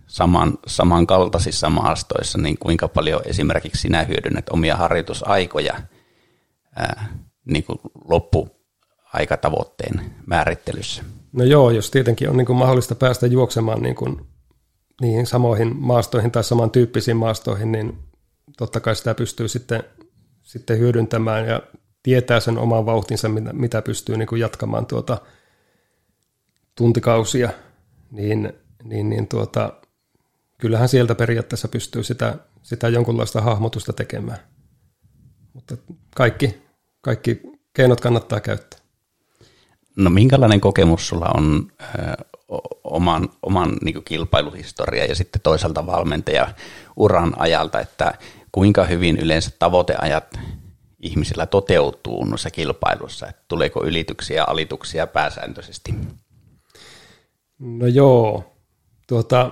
saman, 0.07 0.59
samankaltaisissa 0.67 1.71
maastoissa, 1.71 2.39
niin 2.39 2.59
kuinka 2.59 2.89
paljon 2.89 3.21
esimerkiksi 3.25 3.81
sinä 3.81 4.05
hyödynnät 4.05 4.49
omia 4.49 4.77
harjoitusaikoja 4.77 5.75
ää, 6.77 7.09
niin 7.45 7.65
kuin 7.65 7.79
loppuaikatavoitteen 8.05 10.15
määrittelyssä? 10.27 11.05
No 11.33 11.45
joo, 11.45 11.71
jos 11.71 11.91
tietenkin 11.91 12.31
on 12.31 12.37
niin 12.37 12.47
kuin 12.47 12.57
mahdollista 12.57 12.95
päästä 12.95 13.27
juoksemaan 13.27 13.83
niin 13.83 13.95
kuin 13.95 14.27
niihin 15.01 15.27
samoihin 15.27 15.77
maastoihin 15.77 16.31
tai 16.31 16.45
samantyyppisiin 16.45 17.17
maastoihin, 17.17 17.73
niin 17.73 17.99
totta 18.57 18.81
kai 18.81 18.97
sitä 18.97 19.15
pystyy 19.15 19.49
sitten, 19.49 19.85
sitten 20.43 20.79
hyödyntämään 20.79 21.47
ja 21.47 21.63
tietää 22.03 22.41
sen 22.41 22.59
oman 22.59 22.87
vauhtinsa, 22.87 23.29
mitä, 23.29 23.53
mitä 23.53 23.83
pystyy 23.83 24.17
niin 24.17 24.29
kuin 24.29 24.41
jatkamaan 24.41 24.87
tuota 24.87 25.19
tuntikausia, 26.75 27.51
niin, 28.11 28.53
niin, 28.85 29.09
niin 29.09 29.29
tuota, 29.29 29.73
kyllähän 30.59 30.89
sieltä 30.89 31.15
periaatteessa 31.15 31.69
pystyy 31.69 32.05
sitä, 32.05 32.37
sitä 32.63 32.89
jonkunlaista 32.89 33.41
hahmotusta 33.41 33.93
tekemään. 33.93 34.39
Mutta 35.53 35.77
kaikki, 36.15 36.63
kaikki 37.01 37.41
keinot 37.75 38.01
kannattaa 38.01 38.41
käyttää. 38.41 38.81
No 39.97 40.11
minkälainen 40.11 40.61
kokemus 40.61 41.09
sulla 41.09 41.31
on 41.35 41.73
oman, 42.85 43.29
oman 43.43 43.77
niin 43.83 44.05
kilpailuhistoria 44.05 45.05
ja 45.05 45.15
sitten 45.15 45.43
toisaalta 45.43 45.87
valmentaja 45.87 46.55
uran 46.97 47.35
ajalta, 47.37 47.81
että 47.81 48.15
kuinka 48.57 48.85
hyvin 48.85 49.17
yleensä 49.17 49.51
tavoiteajat 49.59 50.39
ihmisillä 51.01 51.47
toteutuu 51.47 52.25
noissa 52.25 52.51
kilpailussa, 52.51 53.27
että 53.29 53.43
tuleeko 53.49 53.85
ylityksiä 53.85 54.37
ja 54.37 54.45
alituksia 54.49 55.07
pääsääntöisesti? 55.07 55.95
No 57.59 57.87
joo, 57.87 58.45
tuota, 59.07 59.51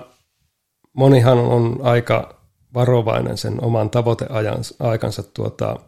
monihan 0.93 1.37
on 1.37 1.79
aika 1.83 2.41
varovainen 2.73 3.37
sen 3.37 3.63
oman 3.63 3.89
tavoiteaikansa 3.89 5.23
tuota, 5.23 5.79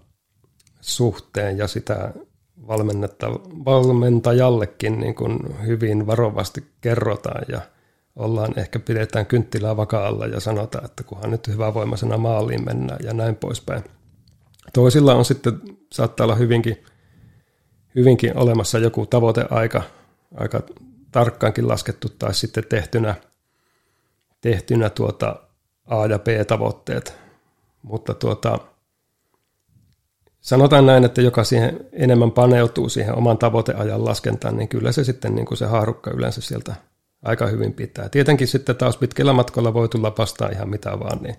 suhteen 0.81 1.57
ja 1.57 1.67
sitä 1.67 2.13
valmentajallekin 3.65 4.99
niin 4.99 5.15
kuin 5.15 5.39
hyvin 5.65 6.07
varovasti 6.07 6.63
kerrotaan. 6.81 7.45
Ja 7.47 7.61
ollaan 8.17 8.59
ehkä 8.59 8.79
pidetään 8.79 9.25
kynttilää 9.25 9.77
vakaalla 9.77 10.25
ja 10.25 10.39
sanotaan, 10.39 10.85
että 10.85 11.03
kunhan 11.03 11.31
nyt 11.31 11.47
hyvävoimaisena 11.47 12.17
maaliin 12.17 12.65
mennään 12.65 12.99
ja 13.03 13.13
näin 13.13 13.35
poispäin. 13.35 13.83
Toisilla 14.73 15.13
on 15.13 15.25
sitten, 15.25 15.61
saattaa 15.91 16.25
olla 16.25 16.35
hyvinkin, 16.35 16.83
hyvinkin 17.95 18.37
olemassa 18.37 18.79
joku 18.79 19.05
tavoiteaika, 19.05 19.81
aika 20.35 20.61
tarkkaankin 21.11 21.67
laskettu 21.67 22.07
tai 22.19 22.33
sitten 22.33 22.63
tehtynä, 22.69 23.15
tehtynä 24.41 24.89
tuota 24.89 25.35
A- 25.85 26.05
ja 26.05 26.19
B-tavoitteet. 26.19 27.13
Mutta 27.81 28.13
tuota, 28.13 28.59
sanotaan 30.41 30.85
näin, 30.85 31.05
että 31.05 31.21
joka 31.21 31.43
siihen 31.43 31.79
enemmän 31.91 32.31
paneutuu 32.31 32.89
siihen 32.89 33.15
oman 33.15 33.37
tavoiteajan 33.37 34.05
laskentaan, 34.05 34.57
niin 34.57 34.67
kyllä 34.67 34.91
se 34.91 35.03
sitten 35.03 35.35
niin 35.35 35.45
kuin 35.45 35.57
se 35.57 35.65
haarukka 35.65 36.11
yleensä 36.11 36.41
sieltä 36.41 36.75
aika 37.23 37.47
hyvin 37.47 37.73
pitää. 37.73 38.09
Tietenkin 38.09 38.47
sitten 38.47 38.75
taas 38.75 38.97
pitkillä 38.97 39.33
matkoilla 39.33 39.73
voi 39.73 39.89
tulla 39.89 40.13
vastaan 40.17 40.53
ihan 40.53 40.69
mitä 40.69 40.99
vaan, 40.99 41.23
niin 41.23 41.35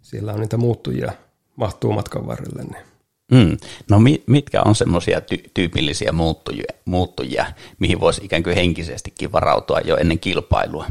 siellä 0.00 0.32
on 0.32 0.40
niitä 0.40 0.56
muuttujia, 0.56 1.12
mahtuu 1.56 1.92
matkan 1.92 2.26
varrelle. 2.26 2.62
Niin. 2.62 2.84
Mm. 3.32 3.56
No 3.90 3.96
mitkä 4.26 4.62
on 4.62 4.74
semmoisia 4.74 5.18
ty- 5.18 5.50
tyypillisiä 5.54 6.12
muuttujia, 6.12 6.72
muuttujia, 6.84 7.46
mihin 7.78 8.00
voisi 8.00 8.24
ikään 8.24 8.42
kuin 8.42 8.56
henkisestikin 8.56 9.32
varautua 9.32 9.80
jo 9.80 9.96
ennen 9.96 10.18
kilpailua? 10.18 10.86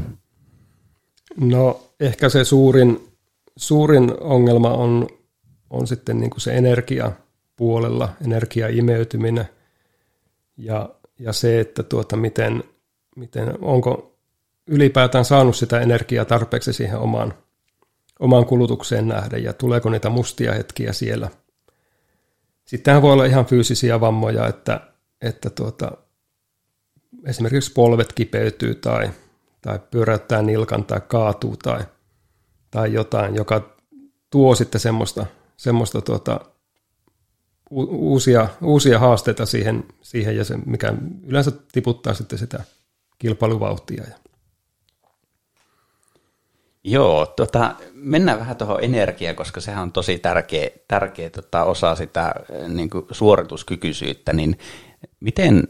No 1.40 1.80
ehkä 2.00 2.28
se 2.28 2.44
suurin, 2.44 3.08
suurin 3.56 4.12
ongelma 4.20 4.70
on, 4.70 5.08
on 5.70 5.86
sitten 5.86 6.20
niin 6.20 6.30
kuin 6.30 6.40
se 6.40 6.56
energia 6.56 7.12
puolella, 7.56 8.08
energiaimeytyminen 8.26 9.48
ja, 10.56 10.88
ja 11.18 11.32
se, 11.32 11.60
että 11.60 11.82
tuota, 11.82 12.16
miten, 12.16 12.64
miten, 13.18 13.54
onko 13.60 14.16
ylipäätään 14.66 15.24
saanut 15.24 15.56
sitä 15.56 15.80
energiaa 15.80 16.24
tarpeeksi 16.24 16.72
siihen 16.72 16.98
omaan, 16.98 17.34
omaan 18.20 18.46
kulutukseen 18.46 19.08
nähden 19.08 19.44
ja 19.44 19.52
tuleeko 19.52 19.90
niitä 19.90 20.10
mustia 20.10 20.54
hetkiä 20.54 20.92
siellä. 20.92 21.28
Sittenhän 22.64 23.02
voi 23.02 23.12
olla 23.12 23.24
ihan 23.24 23.46
fyysisiä 23.46 24.00
vammoja, 24.00 24.46
että, 24.46 24.80
että 25.22 25.50
tuota, 25.50 25.92
esimerkiksi 27.24 27.72
polvet 27.72 28.12
kipeytyy 28.12 28.74
tai, 28.74 29.10
tai 29.60 29.80
pyöräyttää 29.90 30.42
nilkan 30.42 30.84
tai 30.84 31.00
kaatuu 31.08 31.56
tai, 31.56 31.84
tai 32.70 32.92
jotain, 32.92 33.34
joka 33.34 33.76
tuo 34.30 34.54
sitten 34.54 34.80
semmoista, 34.80 35.26
semmoista 35.56 36.00
tuota, 36.00 36.40
uusia, 37.70 38.48
uusia 38.62 38.98
haasteita 38.98 39.46
siihen, 39.46 39.84
siihen 40.02 40.36
ja 40.36 40.44
se, 40.44 40.56
mikä 40.66 40.94
yleensä 41.26 41.52
tiputtaa 41.72 42.14
sitten 42.14 42.38
sitä 42.38 42.64
kilpailuvauhtia. 43.18 44.04
Joo, 46.84 47.26
tota, 47.26 47.74
mennään 47.92 48.38
vähän 48.38 48.56
tuohon 48.56 48.84
energiaan, 48.84 49.36
koska 49.36 49.60
sehän 49.60 49.82
on 49.82 49.92
tosi 49.92 50.18
tärkeä, 50.18 50.70
tärkeä 50.88 51.30
tota, 51.30 51.64
osa 51.64 51.94
sitä 51.94 52.34
niin 52.68 52.90
kuin 52.90 53.06
suorituskykyisyyttä, 53.10 54.32
niin 54.32 54.58
miten 55.20 55.68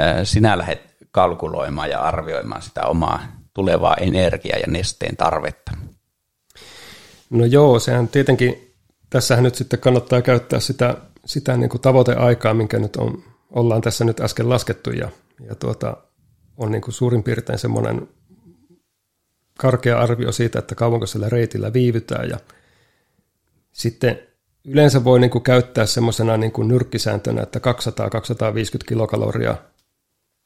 äh, 0.00 0.16
sinä 0.24 0.58
lähdet 0.58 0.96
kalkuloimaan 1.10 1.90
ja 1.90 2.00
arvioimaan 2.00 2.62
sitä 2.62 2.82
omaa 2.82 3.20
tulevaa 3.54 3.94
energiaa 3.94 4.58
ja 4.58 4.66
nesteen 4.66 5.16
tarvetta? 5.16 5.72
No 7.30 7.44
joo, 7.44 7.78
sehän 7.78 8.08
tietenkin, 8.08 8.74
tässähän 9.10 9.44
nyt 9.44 9.54
sitten 9.54 9.78
kannattaa 9.78 10.22
käyttää 10.22 10.60
sitä, 10.60 10.96
sitä 11.24 11.56
niin 11.56 11.70
kuin 11.70 11.80
tavoiteaikaa, 11.80 12.54
minkä 12.54 12.78
nyt 12.78 12.96
on, 12.96 13.22
ollaan 13.50 13.80
tässä 13.80 14.04
nyt 14.04 14.20
äsken 14.20 14.48
laskettu 14.48 14.90
ja, 14.90 15.08
ja 15.48 15.54
tuota, 15.54 15.96
on 16.56 16.70
niin 16.70 16.82
kuin 16.82 16.94
suurin 16.94 17.22
piirtein 17.22 17.58
semmoinen 17.58 18.08
karkea 19.58 20.00
arvio 20.00 20.32
siitä, 20.32 20.58
että 20.58 20.74
kauanko 20.74 21.06
sillä 21.06 21.28
reitillä 21.28 21.72
viivytään 21.72 22.28
ja 22.28 22.38
sitten 23.72 24.18
yleensä 24.64 25.04
voi 25.04 25.20
niin 25.20 25.30
kuin 25.30 25.44
käyttää 25.44 25.86
semmoisena 25.86 26.36
niin 26.36 26.52
kuin 26.52 26.68
nyrkkisääntönä, 26.68 27.42
että 27.42 27.58
200-250 27.58 27.62
kilokaloria 28.88 29.56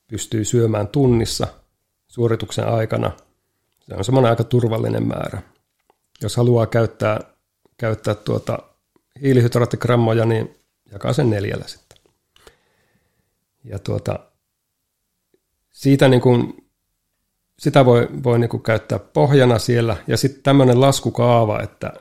pystyy 0.08 0.44
syömään 0.44 0.88
tunnissa 0.88 1.46
suorituksen 2.08 2.68
aikana. 2.68 3.10
Se 3.80 3.94
on 3.94 4.04
semmoinen 4.04 4.30
aika 4.30 4.44
turvallinen 4.44 5.06
määrä. 5.06 5.42
Jos 6.22 6.36
haluaa 6.36 6.66
käyttää, 6.66 7.20
käyttää 7.76 8.14
tuota 8.14 8.58
hiilihydraattigrammoja, 9.22 10.24
niin 10.24 10.56
jakaa 10.92 11.12
sen 11.12 11.30
neljällä 11.30 11.64
sitten. 11.66 11.98
Ja 13.64 13.78
tuota, 13.78 14.18
siitä 15.80 16.08
niin 16.08 16.20
kuin, 16.20 16.66
sitä 17.58 17.84
voi, 17.84 18.08
voi 18.22 18.38
niin 18.38 18.48
kuin 18.48 18.62
käyttää 18.62 18.98
pohjana 18.98 19.58
siellä. 19.58 19.96
Ja 20.06 20.16
sitten 20.16 20.42
tämmöinen 20.42 20.80
laskukaava, 20.80 21.62
että 21.62 21.92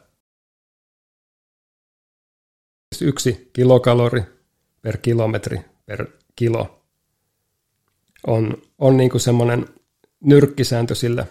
yksi 3.02 3.50
kilokalori 3.54 4.24
per 4.82 4.98
kilometri 4.98 5.60
per 5.86 6.08
kilo 6.36 6.84
on, 8.28 8.58
on 8.78 8.98
niin 8.98 9.10
kuin 9.10 9.22
semmoinen 9.22 9.66
nyrkkisääntö 10.24 10.96
sille 10.96 11.28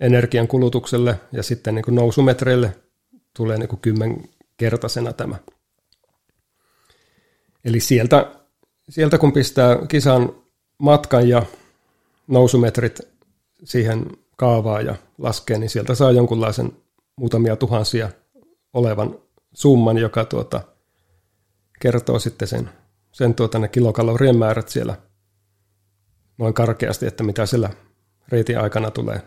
energian 0.00 0.48
kulutukselle 0.48 1.20
ja 1.32 1.42
sitten 1.42 1.74
niin 1.74 1.84
kuin 1.84 1.94
nousumetreille 1.94 2.76
tulee 3.36 3.58
niin 3.58 3.68
kuin 3.68 3.80
kymmenkertaisena 3.80 5.12
tämä. 5.12 5.36
Eli 7.64 7.80
sieltä, 7.80 8.32
sieltä 8.88 9.18
kun 9.18 9.32
pistää 9.32 9.86
kisan 9.88 10.32
matkan 10.78 11.28
ja 11.28 11.42
nousumetrit 12.30 13.00
siihen 13.64 14.06
kaavaan 14.36 14.86
ja 14.86 14.94
laskee, 15.18 15.58
niin 15.58 15.70
sieltä 15.70 15.94
saa 15.94 16.10
jonkunlaisen 16.10 16.72
muutamia 17.16 17.56
tuhansia 17.56 18.10
olevan 18.72 19.18
summan, 19.54 19.98
joka 19.98 20.24
tuota, 20.24 20.60
kertoo 21.80 22.18
sitten 22.18 22.48
sen, 22.48 22.70
sen 23.12 23.34
tuota, 23.34 23.58
ne 23.58 23.68
kilokalorien 23.68 24.36
määrät 24.36 24.68
siellä 24.68 24.96
noin 26.38 26.54
karkeasti, 26.54 27.06
että 27.06 27.24
mitä 27.24 27.46
siellä 27.46 27.70
reitin 28.28 28.60
aikana 28.60 28.90
tulee 28.90 29.22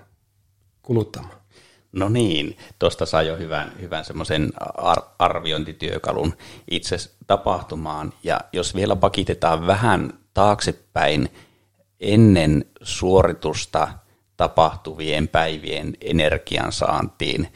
kuluttamaan. 0.82 1.44
No 1.92 2.10
niin, 2.10 2.58
tuosta 2.80 3.06
saa 3.06 3.22
jo 3.22 3.38
hyvän, 3.38 3.72
hyvän 3.82 4.06
semmoisen 4.06 4.50
ar- 4.78 5.04
arviointityökalun 5.20 6.34
itse 6.72 6.98
tapahtumaan. 7.28 8.14
Ja 8.24 8.40
jos 8.54 8.76
vielä 8.76 8.96
pakitetaan 8.96 9.68
vähän 9.68 10.14
taaksepäin 10.34 11.30
ennen 12.04 12.66
suoritusta 12.82 13.88
tapahtuvien 14.38 15.28
päivien 15.28 15.94
energiansaantiin 16.02 17.48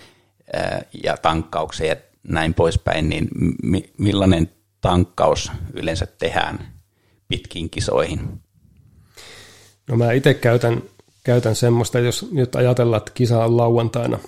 ja 1.03 1.17
tankkaukseen 1.17 1.89
ja 1.89 1.95
näin 2.23 2.53
poispäin, 2.53 3.09
niin 3.09 3.27
millainen 3.97 4.51
tankkaus 4.81 5.51
yleensä 5.73 6.05
tehdään 6.05 6.73
pitkin 7.27 7.69
kisoihin? 7.69 8.41
No 9.87 9.97
mä 9.97 10.11
itse 10.11 10.33
käytän, 10.33 10.83
käytän 11.23 11.55
semmoista, 11.55 11.99
jos 11.99 12.31
nyt 12.31 12.55
ajatellaan, 12.55 12.97
että 12.97 13.11
kisa 13.15 13.45
on 13.45 13.57
lauantaina, 13.57 14.19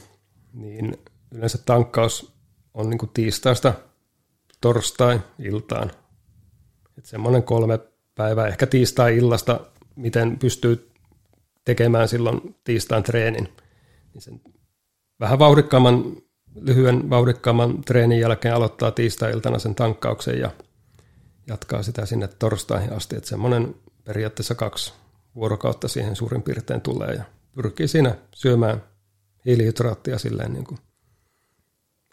niin 0.53 0.97
yleensä 1.31 1.57
tankkaus 1.65 2.31
on 2.73 2.89
niin 2.89 2.97
kuin 2.97 3.11
tiistaista 3.13 3.73
torstai-iltaan. 4.61 5.91
Että 6.97 7.09
semmoinen 7.09 7.43
kolme 7.43 7.79
päivää, 8.15 8.47
ehkä 8.47 8.67
tiistai-illasta, 8.67 9.59
miten 9.99 10.39
pystyy 10.39 10.89
tekemään 11.65 12.07
silloin 12.07 12.55
tiistain 12.63 13.03
treenin. 13.03 13.53
Niin 14.13 14.21
sen 14.21 14.41
vähän 15.19 15.39
vauhdikkaamman, 15.39 16.17
lyhyen 16.61 17.09
vauhdikkaamman 17.09 17.81
treenin 17.81 18.19
jälkeen 18.19 18.55
aloittaa 18.55 18.91
tiistai-iltana 18.91 19.59
sen 19.59 19.75
tankkauksen 19.75 20.39
ja 20.39 20.51
jatkaa 21.47 21.83
sitä 21.83 22.05
sinne 22.05 22.27
torstaihin 22.27 22.93
asti. 22.93 23.15
Että 23.15 23.29
semmoinen 23.29 23.75
periaatteessa 24.03 24.55
kaksi 24.55 24.93
vuorokautta 25.35 25.87
siihen 25.87 26.15
suurin 26.15 26.41
piirtein 26.41 26.81
tulee 26.81 27.13
ja 27.13 27.23
pyrkii 27.55 27.87
siinä 27.87 28.15
syömään 28.35 28.83
hiilihydraattia 29.45 30.17
silleen 30.19 30.53
niin 30.53 30.65
kuin 30.65 30.79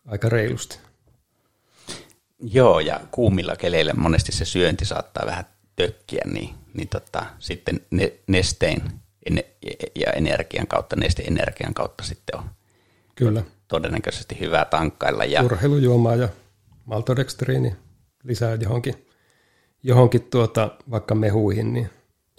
aika 0.06 0.28
reilusti. 0.28 0.78
Joo, 2.38 2.80
ja 2.80 3.00
kuumilla 3.10 3.56
keleillä 3.56 3.92
monesti 3.94 4.32
se 4.32 4.44
syönti 4.44 4.84
saattaa 4.84 5.26
vähän 5.26 5.46
tökkiä, 5.76 6.22
niin, 6.32 6.54
niin 6.74 6.88
tota, 6.88 7.26
sitten 7.38 7.80
ne, 7.90 8.12
nestein 8.26 8.82
ja 9.94 10.12
energian 10.12 10.66
kautta, 10.66 10.96
nesteenergian 10.96 11.74
kautta 11.74 12.04
sitten 12.04 12.38
on 12.38 12.44
Kyllä. 13.14 13.42
todennäköisesti 13.68 14.40
hyvä 14.40 14.64
tankkailla. 14.64 15.24
Ja... 15.24 15.42
Urheilujuomaa 15.42 16.14
ja 16.14 16.28
maltodextriini 16.84 17.76
lisää 18.24 18.54
johonkin, 18.54 19.06
johonkin 19.82 20.22
tuota, 20.22 20.70
vaikka 20.90 21.14
mehuihin, 21.14 21.72
niin 21.72 21.90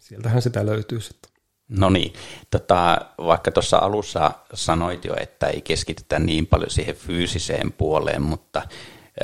sieltähän 0.02 0.42
sitä 0.42 0.66
löytyy 0.66 1.02
sitten. 1.02 1.32
No 1.70 1.90
niin, 1.90 2.14
tota, 2.52 2.98
vaikka 3.18 3.52
tuossa 3.52 3.78
alussa 3.78 4.32
sanoit 4.54 5.06
jo, 5.06 5.16
että 5.20 5.48
ei 5.48 5.62
keskitytä 5.62 6.20
niin 6.20 6.48
paljon 6.48 6.70
siihen 6.70 6.96
fyysiseen 6.96 7.72
puoleen, 7.72 8.22
mutta 8.22 8.62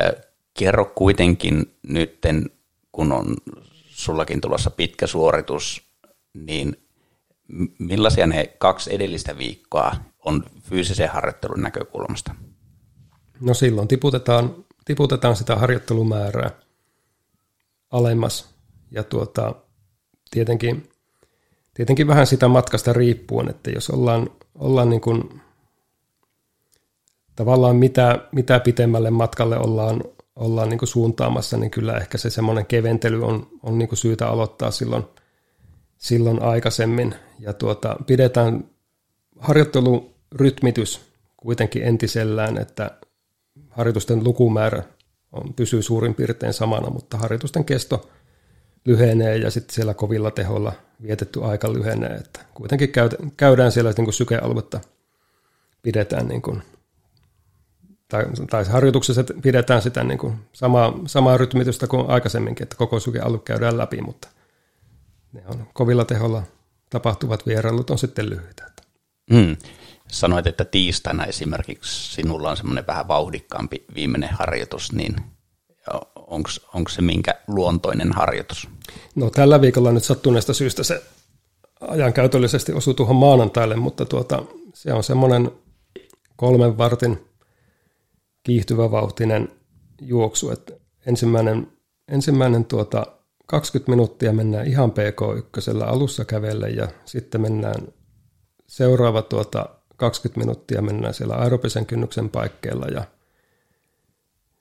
äh, 0.02 0.12
kerro 0.54 0.86
kuitenkin 0.86 1.76
nytten, 1.88 2.50
kun 2.92 3.12
on 3.12 3.36
sullakin 3.94 4.42
tulossa 4.42 4.70
pitkä 4.70 5.08
suoritus, 5.08 5.84
niin 6.34 6.78
millaisia 7.80 8.28
ne 8.28 8.48
kaksi 8.58 8.96
edellistä 8.96 9.38
viikkoa 9.38 9.96
on 10.26 10.44
fyysisen 10.62 11.10
harjoittelun 11.10 11.62
näkökulmasta? 11.62 12.36
No 13.40 13.54
silloin 13.54 13.88
tiputetaan, 13.88 14.56
tiputetaan 14.86 15.36
sitä 15.36 15.56
harjoittelumäärää 15.56 16.52
alemmas 17.92 18.50
ja 18.92 19.04
tuota, 19.04 19.56
tietenkin, 20.32 20.90
tietenkin 21.74 22.08
vähän 22.08 22.28
sitä 22.28 22.48
matkasta 22.48 22.94
riippuen, 22.94 23.50
että 23.50 23.72
jos 23.72 23.90
ollaan, 23.90 24.30
ollaan 24.56 24.90
niin 24.90 25.02
kuin, 25.02 25.42
tavallaan 27.36 27.76
mitä, 27.76 28.28
mitä 28.32 28.60
pitemmälle 28.60 29.12
matkalle 29.12 29.58
ollaan, 29.58 30.04
ollaan 30.36 30.70
niin 30.70 30.78
kuin 30.78 30.90
suuntaamassa, 30.90 31.58
niin 31.58 31.72
kyllä 31.72 31.98
ehkä 31.98 32.18
se 32.18 32.30
semmoinen 32.30 32.66
keventely 32.66 33.24
on, 33.24 33.48
on 33.64 33.78
niin 33.78 33.90
kuin 33.90 33.98
syytä 33.98 34.28
aloittaa 34.28 34.72
silloin, 34.72 35.04
silloin 35.98 36.42
aikaisemmin. 36.42 37.16
Ja 37.40 37.54
tuota, 37.54 37.96
pidetään 38.08 38.66
harjoittelurytmitys 39.40 41.02
kuitenkin 41.38 41.84
entisellään, 41.84 42.58
että 42.58 42.92
harjoitusten 43.70 44.24
lukumäärä 44.24 44.84
on, 45.32 45.54
pysyy 45.54 45.82
suurin 45.82 46.16
piirtein 46.16 46.54
samana, 46.54 46.90
mutta 46.90 47.18
harjoitusten 47.18 47.66
kesto– 47.66 48.10
lyhenee 48.86 49.38
ja 49.38 49.52
sitten 49.52 49.76
siellä 49.76 49.94
kovilla 49.94 50.32
teholla 50.32 50.74
vietetty 51.02 51.44
aika 51.44 51.74
lyhenee. 51.74 52.16
Että 52.16 52.40
kuitenkin 52.54 52.92
käydään 53.38 53.72
siellä 53.72 53.94
niin 53.98 54.06
kuin 54.06 54.14
sykealuetta 54.14 54.80
pidetään 55.82 56.28
niin 56.28 56.42
kuin 56.42 56.62
tai, 58.14 58.26
tai 58.50 58.66
harjoituksessa 58.66 59.24
pidetään 59.42 59.82
sitä 59.82 60.04
niin 60.04 60.18
kuin 60.18 60.36
samaa, 60.54 60.94
samaa 61.06 61.38
rytmitystä 61.38 61.88
kuin 61.88 62.10
aikaisemminkin, 62.10 62.64
että 62.64 62.76
koko 62.76 63.00
sukealue 63.00 63.40
käydään 63.40 63.78
läpi, 63.78 64.02
mutta 64.02 64.28
ne 65.34 65.44
on 65.48 65.68
kovilla 65.74 66.06
teholla 66.06 66.44
tapahtuvat 66.90 67.46
vierailut 67.48 67.90
on 67.90 67.98
sitten 67.98 68.30
lyhyitä. 68.30 68.72
Mm. 69.30 69.58
Sanoit, 70.08 70.48
että 70.48 70.66
tiistaina 70.66 71.26
esimerkiksi 71.26 72.14
sinulla 72.14 72.50
on 72.50 72.58
semmoinen 72.58 72.88
vähän 72.88 73.08
vauhdikkaampi 73.08 73.86
viimeinen 73.96 74.30
harjoitus, 74.34 74.92
niin 74.92 75.16
onko 76.74 76.90
se 76.90 77.02
minkä 77.02 77.34
luontoinen 77.48 78.12
harjoitus? 78.12 78.70
No 79.16 79.30
tällä 79.30 79.62
viikolla 79.62 79.92
nyt 79.92 80.04
sattuneesta 80.04 80.54
syystä 80.54 80.84
se 80.84 81.04
ajankäytöllisesti 81.82 82.74
osui 82.74 82.94
tuohon 82.94 83.16
maanantaille, 83.16 83.76
mutta 83.76 84.06
tuota, 84.06 84.44
se 84.74 84.94
on 84.94 85.04
semmoinen 85.04 85.52
kolmen 86.36 86.78
vartin 86.78 87.33
kiihtyvä 88.44 88.92
vauhtinen 88.92 89.50
juoksu, 90.02 90.52
että 90.52 90.74
ensimmäinen, 91.06 91.68
ensimmäinen 92.08 92.66
tuota 92.66 93.06
20 93.46 93.92
minuuttia 93.92 94.34
mennään 94.34 94.68
ihan 94.68 94.92
PK1 94.92 95.84
alussa 95.86 96.26
kävelle 96.26 96.70
ja 96.70 96.88
sitten 97.06 97.42
mennään 97.42 97.88
seuraava 98.68 99.22
tuota 99.22 99.70
20 99.98 100.40
minuuttia 100.40 100.82
mennään 100.82 101.14
siellä 101.14 101.36
aerobisen 101.36 101.86
kynnyksen 101.86 102.30
paikkeilla 102.30 102.86
ja 102.86 103.04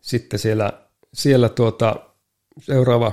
sitten 0.00 0.38
siellä, 0.38 0.72
siellä 1.14 1.48
tuota, 1.48 1.96
seuraava 2.60 3.12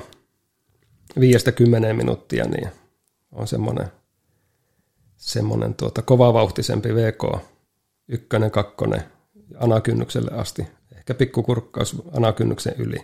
5-10 1.20 1.94
minuuttia 1.94 2.46
niin 2.46 2.70
on 3.32 3.48
semmoinen, 3.48 3.88
semmoinen 5.18 5.76
tuota, 5.76 6.02
kovavauhtisempi 6.02 6.96
VK, 6.96 7.42
ykkönen, 8.08 8.52
kakkonen, 8.52 9.04
anakynnykselle 9.58 10.32
asti. 10.32 10.68
Ehkä 10.98 11.14
pikkukurkkaus 11.14 11.96
anakynnyksen 12.18 12.74
yli. 12.78 12.98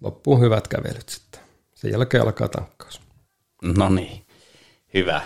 Loppuun 0.00 0.40
hyvät 0.40 0.68
kävelyt 0.68 1.08
sitten. 1.08 1.40
Sen 1.74 1.90
jälkeen 1.90 2.22
alkaa 2.22 2.48
tankkaus. 2.48 3.00
No 3.62 3.88
niin, 3.88 4.26
hyvä. 4.94 5.20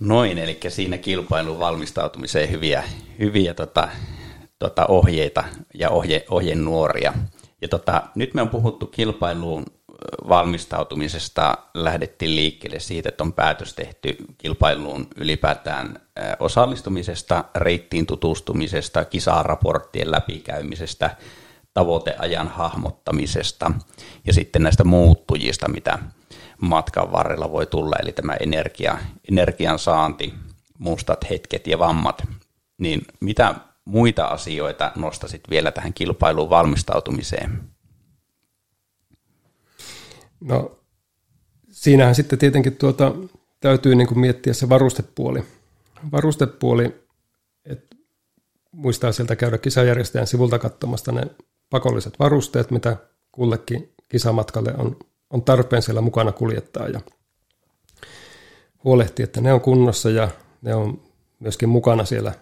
Noin, 0.00 0.38
eli 0.38 0.60
siinä 0.68 0.98
kilpailun 0.98 1.58
valmistautumiseen 1.58 2.50
hyviä, 2.50 2.84
hyviä 3.18 3.54
tota, 3.54 3.88
tota 4.58 4.86
ohjeita 4.86 5.44
ja 5.74 5.90
ohje, 5.90 6.24
ohjenuoria. 6.30 7.12
Ja 7.60 7.68
tota, 7.68 8.02
nyt 8.14 8.34
me 8.34 8.42
on 8.42 8.48
puhuttu 8.48 8.86
kilpailuun 8.86 9.64
valmistautumisesta, 10.28 11.58
lähdettiin 11.74 12.36
liikkeelle 12.36 12.80
siitä, 12.80 13.08
että 13.08 13.24
on 13.24 13.32
päätös 13.32 13.74
tehty 13.74 14.16
kilpailuun 14.38 15.06
ylipäätään 15.16 16.00
osallistumisesta, 16.40 17.44
reittiin 17.54 18.06
tutustumisesta, 18.06 19.04
kisaraporttien 19.04 20.10
läpikäymisestä, 20.10 21.16
tavoiteajan 21.74 22.48
hahmottamisesta 22.48 23.72
ja 24.26 24.32
sitten 24.32 24.62
näistä 24.62 24.84
muuttujista, 24.84 25.68
mitä 25.68 25.98
matkan 26.60 27.12
varrella 27.12 27.52
voi 27.52 27.66
tulla, 27.66 27.96
eli 28.02 28.12
tämä 28.12 28.36
energia, 28.40 28.98
energian 29.30 29.78
saanti, 29.78 30.34
mustat 30.78 31.30
hetket 31.30 31.66
ja 31.66 31.78
vammat, 31.78 32.22
niin 32.78 33.02
mitä 33.20 33.54
muita 33.84 34.24
asioita 34.24 34.92
nostasit 34.96 35.40
vielä 35.50 35.72
tähän 35.72 35.94
kilpailuun 35.94 36.50
valmistautumiseen? 36.50 37.71
No 40.44 40.78
siinähän 41.70 42.14
sitten 42.14 42.38
tietenkin 42.38 42.76
tuota, 42.76 43.14
täytyy 43.60 43.94
niin 43.94 44.08
kuin 44.08 44.18
miettiä 44.18 44.52
se 44.52 44.68
varustepuoli. 44.68 45.44
Varustepuoli, 46.12 46.94
että 47.64 47.96
muistaa 48.72 49.12
sieltä 49.12 49.36
käydä 49.36 49.58
kisajärjestäjän 49.58 50.26
sivulta 50.26 50.58
katsomasta 50.58 51.12
ne 51.12 51.22
pakolliset 51.70 52.18
varusteet, 52.18 52.70
mitä 52.70 52.96
kullekin 53.32 53.92
kisamatkalle 54.08 54.74
on 54.78 54.96
on 55.32 55.42
tarpeen 55.42 55.82
siellä 55.82 56.00
mukana 56.00 56.32
kuljettaa 56.32 56.88
ja 56.88 57.00
huolehtia, 58.84 59.24
että 59.24 59.40
ne 59.40 59.52
on 59.52 59.60
kunnossa 59.60 60.10
ja 60.10 60.28
ne 60.62 60.74
on 60.74 61.00
myöskin 61.40 61.68
mukana 61.68 62.04
siellä, 62.04 62.34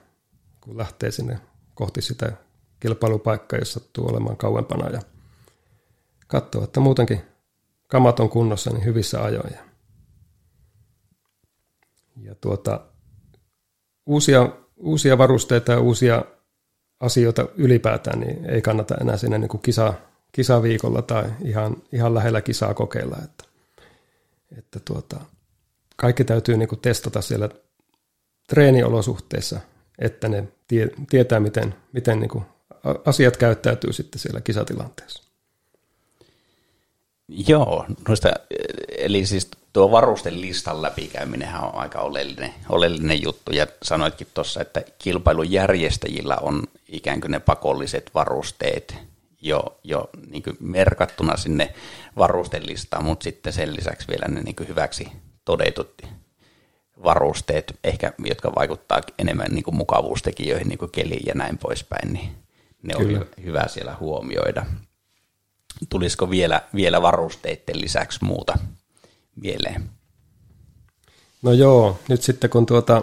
kun 0.60 0.78
lähtee 0.78 1.10
sinne 1.10 1.38
kohti 1.74 2.02
sitä 2.02 2.32
kilpailupaikkaa, 2.80 3.58
jossa 3.58 3.80
sattuu 3.80 4.08
olemaan 4.08 4.36
kauempana 4.36 4.90
ja 4.90 5.00
katsoa, 6.26 6.64
että 6.64 6.80
muutenkin 6.80 7.20
kamat 7.90 8.20
on 8.20 8.30
kunnossa 8.30 8.70
niin 8.70 8.84
hyvissä 8.84 9.22
ajoin. 9.22 9.54
Ja 12.22 12.34
tuota, 12.34 12.80
uusia, 14.06 14.48
uusia 14.76 15.18
varusteita 15.18 15.72
ja 15.72 15.80
uusia 15.80 16.24
asioita 17.00 17.48
ylipäätään 17.56 18.20
niin 18.20 18.44
ei 18.44 18.62
kannata 18.62 18.94
enää 19.00 19.16
sinne 19.16 19.38
niin 19.38 19.48
kuin 19.48 19.62
kisa, 19.62 19.94
kisaviikolla 20.32 21.02
tai 21.02 21.24
ihan, 21.44 21.76
ihan 21.92 22.14
lähellä 22.14 22.40
kisaa 22.40 22.74
kokeilla. 22.74 23.16
Että, 23.24 23.44
että 24.58 24.80
tuota, 24.84 25.20
kaikki 25.96 26.24
täytyy 26.24 26.56
niin 26.56 26.68
kuin 26.68 26.80
testata 26.80 27.22
siellä 27.22 27.48
treeniolosuhteissa, 28.48 29.60
että 29.98 30.28
ne 30.28 30.48
tie, 30.68 30.90
tietää, 31.10 31.40
miten, 31.40 31.74
miten 31.92 32.20
niin 32.20 32.30
kuin 32.30 32.44
asiat 33.04 33.36
käyttäytyy 33.36 33.92
sitten 33.92 34.20
siellä 34.20 34.40
kisatilanteessa. 34.40 35.29
Joo, 37.48 37.86
noista, 38.08 38.28
eli 38.98 39.26
siis 39.26 39.50
tuo 39.72 39.90
varusten 39.90 40.40
listan 40.40 40.82
läpikäyminen 40.82 41.54
on 41.54 41.74
aika 41.74 42.00
oleellinen, 42.00 42.54
oleellinen 42.68 43.22
juttu, 43.22 43.52
ja 43.52 43.66
sanoitkin 43.82 44.26
tuossa, 44.34 44.60
että 44.60 44.82
kilpailujärjestäjillä 44.98 46.36
on 46.36 46.62
ikään 46.88 47.20
kuin 47.20 47.30
ne 47.30 47.40
pakolliset 47.40 48.10
varusteet 48.14 48.96
jo, 49.40 49.78
jo 49.84 50.10
niin 50.30 50.42
merkattuna 50.60 51.36
sinne 51.36 51.74
varustelistaan, 52.16 53.04
mutta 53.04 53.24
sitten 53.24 53.52
sen 53.52 53.76
lisäksi 53.76 54.08
vielä 54.08 54.28
ne 54.28 54.42
niin 54.42 54.68
hyväksi 54.68 55.08
todetut 55.44 56.02
varusteet, 57.04 57.78
ehkä, 57.84 58.12
jotka 58.24 58.54
vaikuttaa 58.54 59.00
enemmän 59.18 59.50
niin 59.50 59.64
mukavuustekijöihin, 59.72 60.68
niin 60.68 60.78
kuin 60.78 60.90
keliin 60.90 61.26
ja 61.26 61.34
näin 61.34 61.58
poispäin, 61.58 62.12
niin 62.12 62.30
ne 62.82 62.94
Kyllä. 62.94 63.18
on 63.18 63.26
hyvä 63.44 63.64
siellä 63.68 63.96
huomioida. 64.00 64.66
Tulisiko 65.88 66.30
vielä, 66.30 66.62
vielä 66.74 67.02
varusteiden 67.02 67.80
lisäksi 67.80 68.24
muuta 68.24 68.58
mieleen? 69.36 69.90
No 71.42 71.52
joo, 71.52 71.98
nyt 72.08 72.22
sitten 72.22 72.50
kun 72.50 72.66
tuota, 72.66 73.02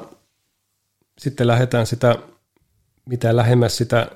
sitten 1.18 1.48
lähdetään 1.48 1.86
sitä, 1.86 2.16
mitä 3.06 3.36
lähemmäs 3.36 3.78
sitä 3.78 4.12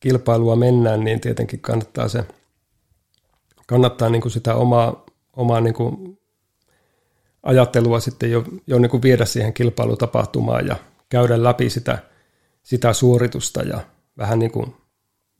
kilpailua 0.00 0.56
mennään, 0.56 1.04
niin 1.04 1.20
tietenkin 1.20 1.60
kannattaa 1.60 2.08
se 2.08 2.24
kannattaa 3.70 4.08
niin 4.08 4.22
kuin 4.22 4.32
sitä 4.32 4.54
omaa, 4.54 5.04
omaa 5.36 5.60
niin 5.60 5.74
kuin 5.74 6.18
ajattelua 7.42 8.00
sitten 8.00 8.30
jo, 8.30 8.44
jo 8.66 8.78
niin 8.78 8.90
kuin 8.90 9.02
viedä 9.02 9.24
siihen 9.24 9.54
kilpailutapahtumaan 9.54 10.66
ja 10.66 10.76
käydä 11.08 11.42
läpi 11.42 11.70
sitä, 11.70 11.98
sitä 12.62 12.92
suoritusta 12.92 13.62
ja 13.62 13.80
vähän 14.18 14.38
niin 14.38 14.50
kuin 14.50 14.76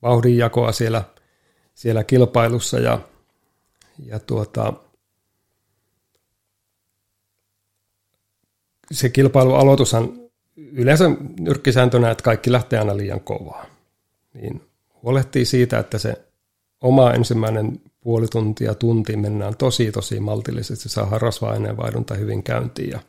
vauhdinjakoa 0.02 0.72
siellä, 0.72 1.04
siellä 1.80 2.04
kilpailussa 2.04 2.78
ja, 2.78 3.00
ja 4.06 4.18
tuota, 4.18 4.72
se 8.92 9.08
kilpailualoitushan 9.08 10.12
yleensä 10.56 11.04
nyrkkisääntönä, 11.40 12.10
että 12.10 12.24
kaikki 12.24 12.52
lähtee 12.52 12.78
aina 12.78 12.96
liian 12.96 13.20
kovaa. 13.20 13.66
Niin 14.34 14.62
huolehtii 15.02 15.44
siitä, 15.44 15.78
että 15.78 15.98
se 15.98 16.24
oma 16.80 17.12
ensimmäinen 17.12 17.80
puoli 18.00 18.26
tuntia, 18.26 18.74
tunti 18.74 19.16
mennään 19.16 19.56
tosi 19.56 19.92
tosi 19.92 20.20
maltillisesti, 20.20 20.88
saa 20.88 21.18
rasva-aineenvaihdunta 21.18 22.14
hyvin 22.14 22.42
käyntiin 22.42 22.90
ja, 22.90 23.00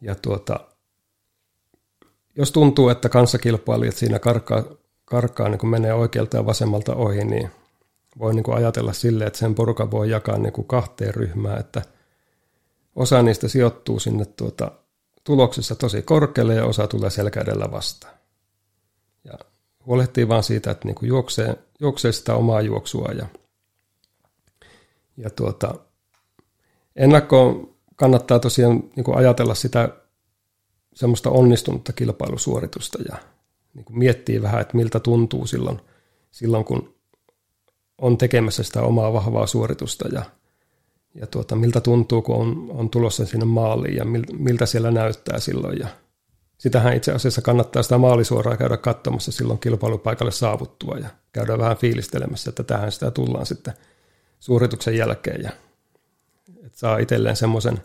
ja 0.00 0.14
tuota, 0.14 0.60
jos 2.36 2.52
tuntuu, 2.52 2.88
että 2.88 3.08
kanssakilpailijat 3.08 3.96
siinä 3.96 4.18
karkaa, 4.18 4.64
karkaa 5.04 5.48
niin 5.48 5.58
kuin 5.58 5.70
menee 5.70 5.94
oikealta 5.94 6.36
ja 6.36 6.46
vasemmalta 6.46 6.94
ohi, 6.94 7.24
niin 7.24 7.50
voi 8.20 8.34
niin 8.34 8.42
kuin 8.42 8.56
ajatella 8.56 8.92
sille, 8.92 9.24
että 9.24 9.38
sen 9.38 9.54
porukan 9.54 9.90
voi 9.90 10.10
jakaa 10.10 10.38
niin 10.38 10.52
kuin 10.52 10.66
kahteen 10.66 11.14
ryhmään, 11.14 11.60
että 11.60 11.82
osa 12.96 13.22
niistä 13.22 13.48
sijoittuu 13.48 14.00
sinne 14.00 14.24
tuota, 14.24 14.72
tuloksessa 15.24 15.74
tosi 15.74 16.02
korkealle 16.02 16.54
ja 16.54 16.64
osa 16.64 16.86
tulee 16.86 17.10
selkä 17.10 17.40
edellä 17.40 17.70
vastaan. 17.70 18.14
Ja 19.24 19.32
huolehtii 19.86 20.28
vaan 20.28 20.42
siitä, 20.42 20.70
että 20.70 20.88
niin 20.88 20.94
kuin 20.94 21.08
juoksee, 21.08 21.56
juoksee 21.80 22.12
sitä 22.12 22.34
omaa 22.34 22.60
juoksua 22.60 23.08
ja, 23.12 23.26
ja 25.16 25.30
tuota, 25.30 25.74
ennakkoon 26.96 27.74
kannattaa 27.96 28.38
tosiaan 28.38 28.82
niin 28.96 29.04
kuin 29.04 29.16
ajatella 29.16 29.54
sitä 29.54 29.88
semmoista 30.94 31.30
onnistunutta 31.30 31.92
kilpailusuoritusta 31.92 32.98
ja 33.08 33.16
niin 33.74 33.84
kuin 33.84 33.98
miettii 33.98 34.42
vähän, 34.42 34.60
että 34.60 34.76
miltä 34.76 35.00
tuntuu 35.00 35.46
silloin, 35.46 35.80
silloin 36.30 36.64
kun 36.64 36.99
on 38.00 38.18
tekemässä 38.18 38.62
sitä 38.62 38.82
omaa 38.82 39.12
vahvaa 39.12 39.46
suoritusta 39.46 40.08
ja, 40.08 40.22
ja 41.14 41.26
tuota, 41.26 41.56
miltä 41.56 41.80
tuntuu, 41.80 42.22
kun 42.22 42.36
on, 42.36 42.66
on 42.70 42.90
tulossa 42.90 43.26
sinne 43.26 43.44
maaliin 43.44 43.96
ja 43.96 44.04
miltä 44.32 44.66
siellä 44.66 44.90
näyttää 44.90 45.38
silloin. 45.38 45.78
Ja 45.78 45.88
sitähän 46.58 46.96
itse 46.96 47.12
asiassa 47.12 47.42
kannattaa 47.42 47.82
sitä 47.82 47.98
maalisuoraa 47.98 48.56
käydä 48.56 48.76
katsomassa 48.76 49.32
silloin 49.32 49.58
kilpailupaikalle 49.58 50.32
saavuttua 50.32 50.98
ja 50.98 51.08
käydä 51.32 51.58
vähän 51.58 51.76
fiilistelemässä, 51.76 52.50
että 52.50 52.62
tähän 52.62 52.92
sitä 52.92 53.10
tullaan 53.10 53.46
sitten 53.46 53.74
suorituksen 54.40 54.96
jälkeen 54.96 55.42
ja 55.42 55.50
että 56.64 56.78
saa 56.78 56.98
itselleen 56.98 57.36
semmoisen 57.36 57.78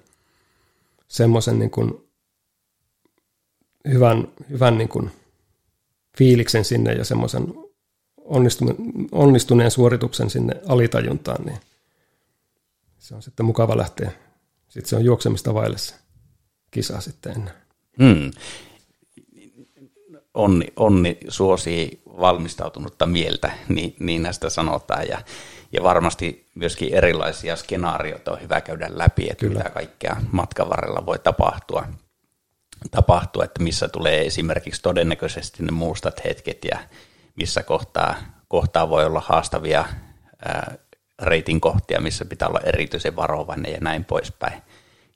semmoisen 1.08 1.60
niin 1.60 1.72
kuin 1.72 2.10
hyvän, 3.88 4.28
hyvän 4.50 4.78
niin 4.78 4.90
kuin 4.90 5.12
fiiliksen 6.18 6.66
sinne 6.66 6.94
ja 6.94 7.06
semmoisen 7.06 7.54
onnistuneen 9.12 9.72
suorituksen 9.72 10.30
sinne 10.30 10.54
alitajuntaan, 10.68 11.46
niin 11.46 11.58
se 12.98 13.16
on 13.16 13.22
sitten 13.22 13.46
mukava 13.46 13.78
lähteä. 13.78 14.12
Sitten 14.68 14.90
se 14.90 14.96
on 14.96 15.06
juoksemista 15.06 15.54
vaille 15.54 15.78
se 15.78 15.96
kisa 16.72 17.02
sitten. 17.02 17.52
Hmm. 18.04 18.32
Onni, 20.34 20.66
onni 20.76 21.18
suosii 21.28 22.02
valmistautunutta 22.06 23.06
mieltä, 23.06 23.52
niin, 23.70 23.96
niin 24.00 24.24
näistä 24.24 24.50
sanotaan. 24.50 25.08
Ja, 25.08 25.22
ja 25.72 25.84
varmasti 25.84 26.46
myöskin 26.56 26.94
erilaisia 26.94 27.56
skenaarioita 27.56 28.32
on 28.32 28.42
hyvä 28.42 28.62
käydä 28.62 28.88
läpi, 28.90 29.24
että 29.24 29.46
Kyllä. 29.46 29.58
mitä 29.58 29.70
kaikkea 29.70 30.16
matkan 30.32 30.70
varrella 30.70 31.06
voi 31.06 31.20
tapahtua, 31.20 31.88
tapahtua, 32.92 33.44
että 33.44 33.64
missä 33.64 33.88
tulee 33.88 34.26
esimerkiksi 34.26 34.82
todennäköisesti 34.82 35.64
ne 35.64 35.72
muustat 35.72 36.24
hetket 36.24 36.66
ja 36.66 36.80
missä 37.36 37.64
kohtaa, 37.64 38.16
kohtaa 38.48 38.90
voi 38.90 39.06
olla 39.06 39.24
haastavia 39.26 39.86
reitin 41.22 41.62
kohtia, 41.62 42.02
missä 42.02 42.26
pitää 42.26 42.48
olla 42.48 42.60
erityisen 42.60 43.16
varovainen 43.16 43.72
ja 43.72 43.78
näin 43.82 44.06
poispäin. 44.06 44.62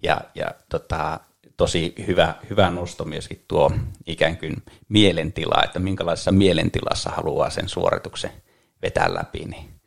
Ja, 0.03 0.21
ja 0.35 0.51
tota, 0.69 1.19
tosi 1.57 1.93
hyvä, 2.07 2.35
hyvä 2.49 2.69
nosto 2.69 3.05
myöskin 3.05 3.45
tuo 3.47 3.71
ikään 4.05 4.37
kuin 4.37 4.55
mielentila, 4.89 5.63
että 5.63 5.79
minkälaisessa 5.79 6.31
mielentilassa 6.31 7.09
haluaa 7.09 7.49
sen 7.49 7.69
suorituksen 7.69 8.31
vetää 8.81 9.13
läpi, 9.13 9.45
niin 9.45 9.79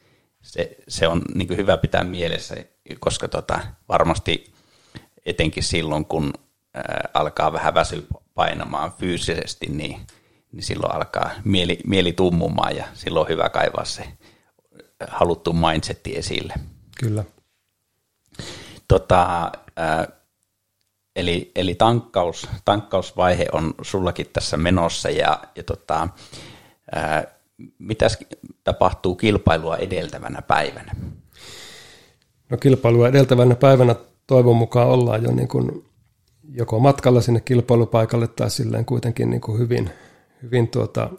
se, 0.42 0.77
se 0.88 1.09
on 1.09 1.23
niin 1.35 1.57
hyvä 1.57 1.77
pitää 1.77 2.05
mielessä, 2.05 2.57
koska 2.99 3.29
tota, 3.29 3.61
varmasti 3.88 4.53
etenkin 5.27 5.62
silloin, 5.62 6.05
kun 6.05 6.33
ää, 6.75 7.09
alkaa 7.14 7.53
vähän 7.53 7.75
väsy 7.75 8.07
painamaan 8.35 8.92
fyysisesti, 8.92 9.66
niin, 9.66 10.01
niin 10.52 10.62
silloin 10.62 10.94
alkaa 10.94 11.30
mieli, 11.44 11.78
mieli 11.86 12.12
tummumaan 12.12 12.76
ja 12.76 12.84
silloin 12.94 13.24
on 13.24 13.28
hyvä 13.28 13.48
kaivaa 13.48 13.84
se 13.84 14.04
haluttu 15.08 15.52
mindsetti 15.52 16.16
esille. 16.16 16.54
Kyllä. 17.00 17.24
Tota, 18.88 19.52
ää, 19.76 20.08
eli, 21.16 21.50
eli 21.56 21.74
tankkaus, 21.74 22.48
tankkausvaihe 22.64 23.46
on 23.52 23.74
sullakin 23.82 24.26
tässä 24.32 24.56
menossa 24.56 25.10
ja, 25.10 25.42
ja 25.56 25.62
tota, 25.62 26.08
ää, 26.92 27.24
mitäs 27.78 28.18
tapahtuu 28.64 29.14
kilpailua 29.14 29.76
edeltävänä 29.76 30.42
päivänä? 30.42 30.94
No 32.50 32.56
kilpailua 32.56 33.08
edeltävänä 33.08 33.54
päivänä 33.54 33.94
toivon 34.26 34.56
mukaan 34.56 34.88
ollaan 34.88 35.22
jo 35.22 35.32
niin 35.32 35.48
kuin 35.48 35.84
joko 36.54 36.78
matkalla 36.78 37.20
sinne 37.20 37.40
kilpailupaikalle 37.40 38.28
tai 38.28 38.50
silleen 38.50 38.84
kuitenkin 38.84 39.30
niin 39.30 39.40
kuin 39.40 39.58
hyvin, 39.58 39.90
hyvin 40.42 40.68
tuota, 40.68 41.11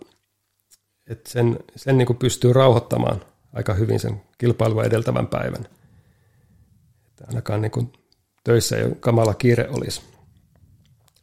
että 1.08 1.30
sen, 1.30 1.60
sen 1.76 1.98
niin 1.98 2.06
kuin 2.06 2.18
pystyy 2.18 2.54
rauhoittamaan 2.54 3.22
aika 3.54 3.74
hyvin 3.74 4.00
sen 4.00 4.22
kilpailua 4.38 4.84
edeltävän 4.84 5.28
päivän. 5.28 5.68
Että 7.08 7.26
ainakaan 7.28 7.62
niin 7.62 7.72
kuin 7.72 7.94
töissä 8.44 8.78
ei 8.78 8.86
kamala 9.00 9.34
kiire 9.34 9.70
olisi. 9.70 10.02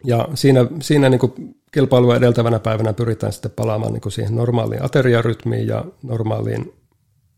Ja 0.04 0.28
siinä, 0.34 0.66
siinä 0.80 1.08
niin 1.08 1.20
kuin 1.20 1.54
kilpailua 1.72 2.16
edeltävänä 2.16 2.58
päivänä 2.58 2.92
pyritään 2.92 3.32
sitten 3.32 3.50
palaamaan 3.50 3.92
niin 3.92 4.00
kuin 4.00 4.12
siihen 4.12 4.34
normaaliin 4.34 4.84
ateriarytmiin 4.84 5.66
ja 5.66 5.84
normaaliin 6.02 6.72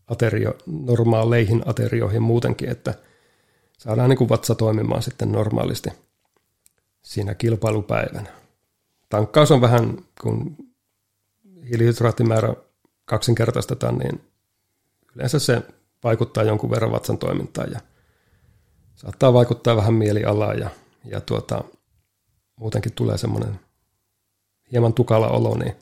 aterio, 0.07 0.53
normaaleihin 0.65 1.61
aterioihin 1.65 2.21
muutenkin, 2.21 2.69
että 2.69 2.93
saadaan 3.77 4.09
niin 4.09 4.17
kuin 4.17 4.29
vatsa 4.29 4.55
toimimaan 4.55 5.01
sitten 5.01 5.31
normaalisti 5.31 5.89
siinä 7.01 7.33
kilpailupäivänä. 7.33 8.42
Tankkaus 9.13 9.51
on 9.51 9.61
vähän, 9.61 9.97
kun 10.21 10.57
hiilihydraattimäärä 11.69 12.53
kaksinkertaistetaan, 13.05 13.97
niin 13.97 14.21
yleensä 15.15 15.39
se 15.39 15.61
vaikuttaa 16.03 16.43
jonkun 16.43 16.69
verran 16.69 16.91
vatsan 16.91 17.17
toimintaan 17.17 17.71
ja 17.71 17.79
saattaa 18.95 19.33
vaikuttaa 19.33 19.75
vähän 19.75 19.93
mielialaa 19.93 20.53
ja, 20.53 20.69
ja 21.05 21.21
tuota, 21.21 21.63
muutenkin 22.55 22.93
tulee 22.93 23.17
semmoinen 23.17 23.59
hieman 24.71 24.93
tukala 24.93 25.29
olo, 25.29 25.57
niin, 25.57 25.75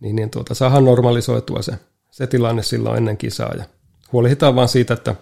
niin, 0.00 0.16
niin 0.16 0.30
tuota, 0.30 0.54
saadaan 0.54 0.84
normalisoitua 0.84 1.62
se, 1.62 1.72
se 2.10 2.26
tilanne 2.26 2.62
silloin 2.62 2.96
ennen 2.96 3.16
kisaa 3.16 3.54
ja 3.54 3.64
huolehditaan 4.12 4.56
vaan 4.56 4.68
siitä, 4.68 4.94
että 4.94 5.14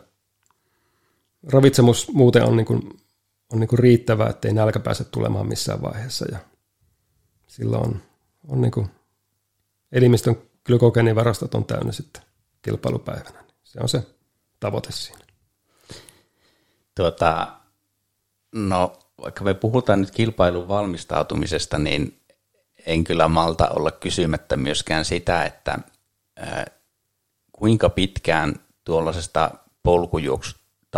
ravitsemus 1.52 2.12
muuten 2.12 2.44
on, 2.44 2.56
niin 2.56 2.66
kuin, 2.66 2.82
on 3.52 3.60
niin 3.60 3.68
kuin 3.68 3.78
riittävää, 3.78 4.28
ettei 4.28 4.52
nälkä 4.52 4.80
pääse 4.80 5.04
tulemaan 5.04 5.48
missään 5.48 5.82
vaiheessa 5.82 6.26
ja 6.32 6.38
silloin 7.56 7.82
on, 7.82 8.02
on 8.48 8.60
niin 8.60 8.70
kuin 8.70 8.90
elimistön 9.92 10.36
glykogeenivarastot 10.66 11.54
on 11.54 11.64
täynnä 11.64 11.92
sitten 11.92 12.22
kilpailupäivänä. 12.62 13.44
Se 13.64 13.78
on 13.82 13.88
se 13.88 14.06
tavoite 14.60 14.92
siinä. 14.92 15.24
Tuota, 16.94 17.46
no, 18.54 18.98
vaikka 19.22 19.44
me 19.44 19.54
puhutaan 19.54 20.00
nyt 20.00 20.10
kilpailun 20.10 20.68
valmistautumisesta, 20.68 21.78
niin 21.78 22.20
en 22.86 23.04
kyllä 23.04 23.28
malta 23.28 23.68
olla 23.68 23.90
kysymättä 23.90 24.56
myöskään 24.56 25.04
sitä, 25.04 25.44
että 25.44 25.78
ää, 26.36 26.66
kuinka 27.52 27.88
pitkään 27.88 28.54
tuollaisesta 28.84 29.50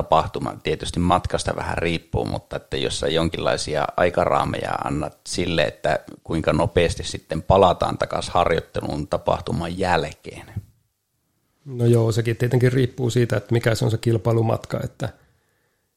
polkujuoksutapahtuma, 0.02 0.61
tietysti 0.62 1.00
matkasta 1.00 1.56
vähän 1.56 1.78
riippuu, 1.78 2.24
mutta 2.24 2.56
että 2.56 2.76
jos 2.76 3.00
sä 3.00 3.09
jonkinlaisia 3.09 3.85
aikaraameja 3.96 4.72
annat 4.72 5.18
sille, 5.26 5.62
että 5.62 5.98
kuinka 6.24 6.52
nopeasti 6.52 7.04
sitten 7.04 7.42
palataan 7.42 7.98
takaisin 7.98 8.32
harjoitteluun 8.32 9.09
tapahtuman 9.09 9.78
jälkeen. 9.78 10.46
No 11.64 11.87
joo, 11.87 12.12
sekin 12.12 12.37
tietenkin 12.37 12.72
riippuu 12.72 13.11
siitä, 13.11 13.37
että 13.37 13.52
mikä 13.52 13.74
se 13.74 13.85
on 13.85 13.90
se 13.90 13.98
kilpailumatka, 13.98 14.80
että, 14.85 15.09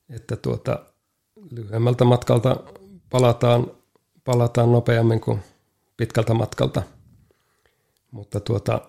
että 0.09 0.35
tuota, 0.35 0.79
lyhyemmältä 1.51 2.05
matkalta 2.05 2.57
palataan, 3.09 3.71
palataan 4.25 4.71
nopeammin 4.71 5.21
kuin 5.21 5.39
pitkältä 5.97 6.33
matkalta. 6.33 6.83
Mutta 8.11 8.39
tuota, 8.39 8.81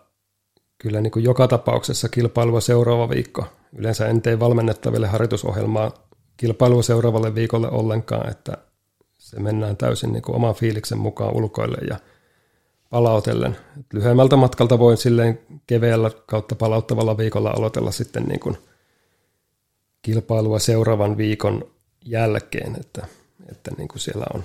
kyllä 0.79 1.01
niin 1.01 1.11
kuin 1.11 1.25
joka 1.25 1.49
tapauksessa 1.49 2.09
kilpailua 2.09 2.61
seuraava 2.61 3.09
viikko. 3.09 3.47
Yleensä 3.73 4.07
en 4.07 4.23
tee 4.23 4.41
valmennettaville 4.41 5.07
harjoitusohjelmaa 5.07 5.93
kilpailua 6.37 6.83
seuraavalle 6.83 7.35
viikolle 7.35 7.71
ollenkaan, 7.71 8.31
että 8.31 8.57
se 9.19 9.41
mennään 9.41 9.77
täysin 9.77 10.13
niin 10.13 10.23
kuin 10.23 10.37
oman 10.37 10.55
fiiliksen 10.55 10.99
mukaan 10.99 11.37
ulkoille 11.37 11.79
ja 11.91 11.97
palautellen. 12.91 13.57
Lyhyemmältä 13.93 14.37
matkalta 14.37 14.79
voin 14.79 14.97
silleen 14.97 15.41
keveällä 15.67 16.11
kautta 16.27 16.55
palauttavalla 16.55 17.17
viikolla 17.17 17.51
aloitella 17.51 17.91
sitten 17.91 18.23
niin 18.23 18.41
kuin 18.41 18.57
kilpailua 20.03 20.59
seuraavan 20.59 21.17
viikon 21.17 21.71
jälkeen, 22.05 22.77
että, 22.81 23.07
että 23.51 23.71
niin 23.79 23.89
kuin 23.89 24.01
siellä 24.01 24.25
on 24.35 24.45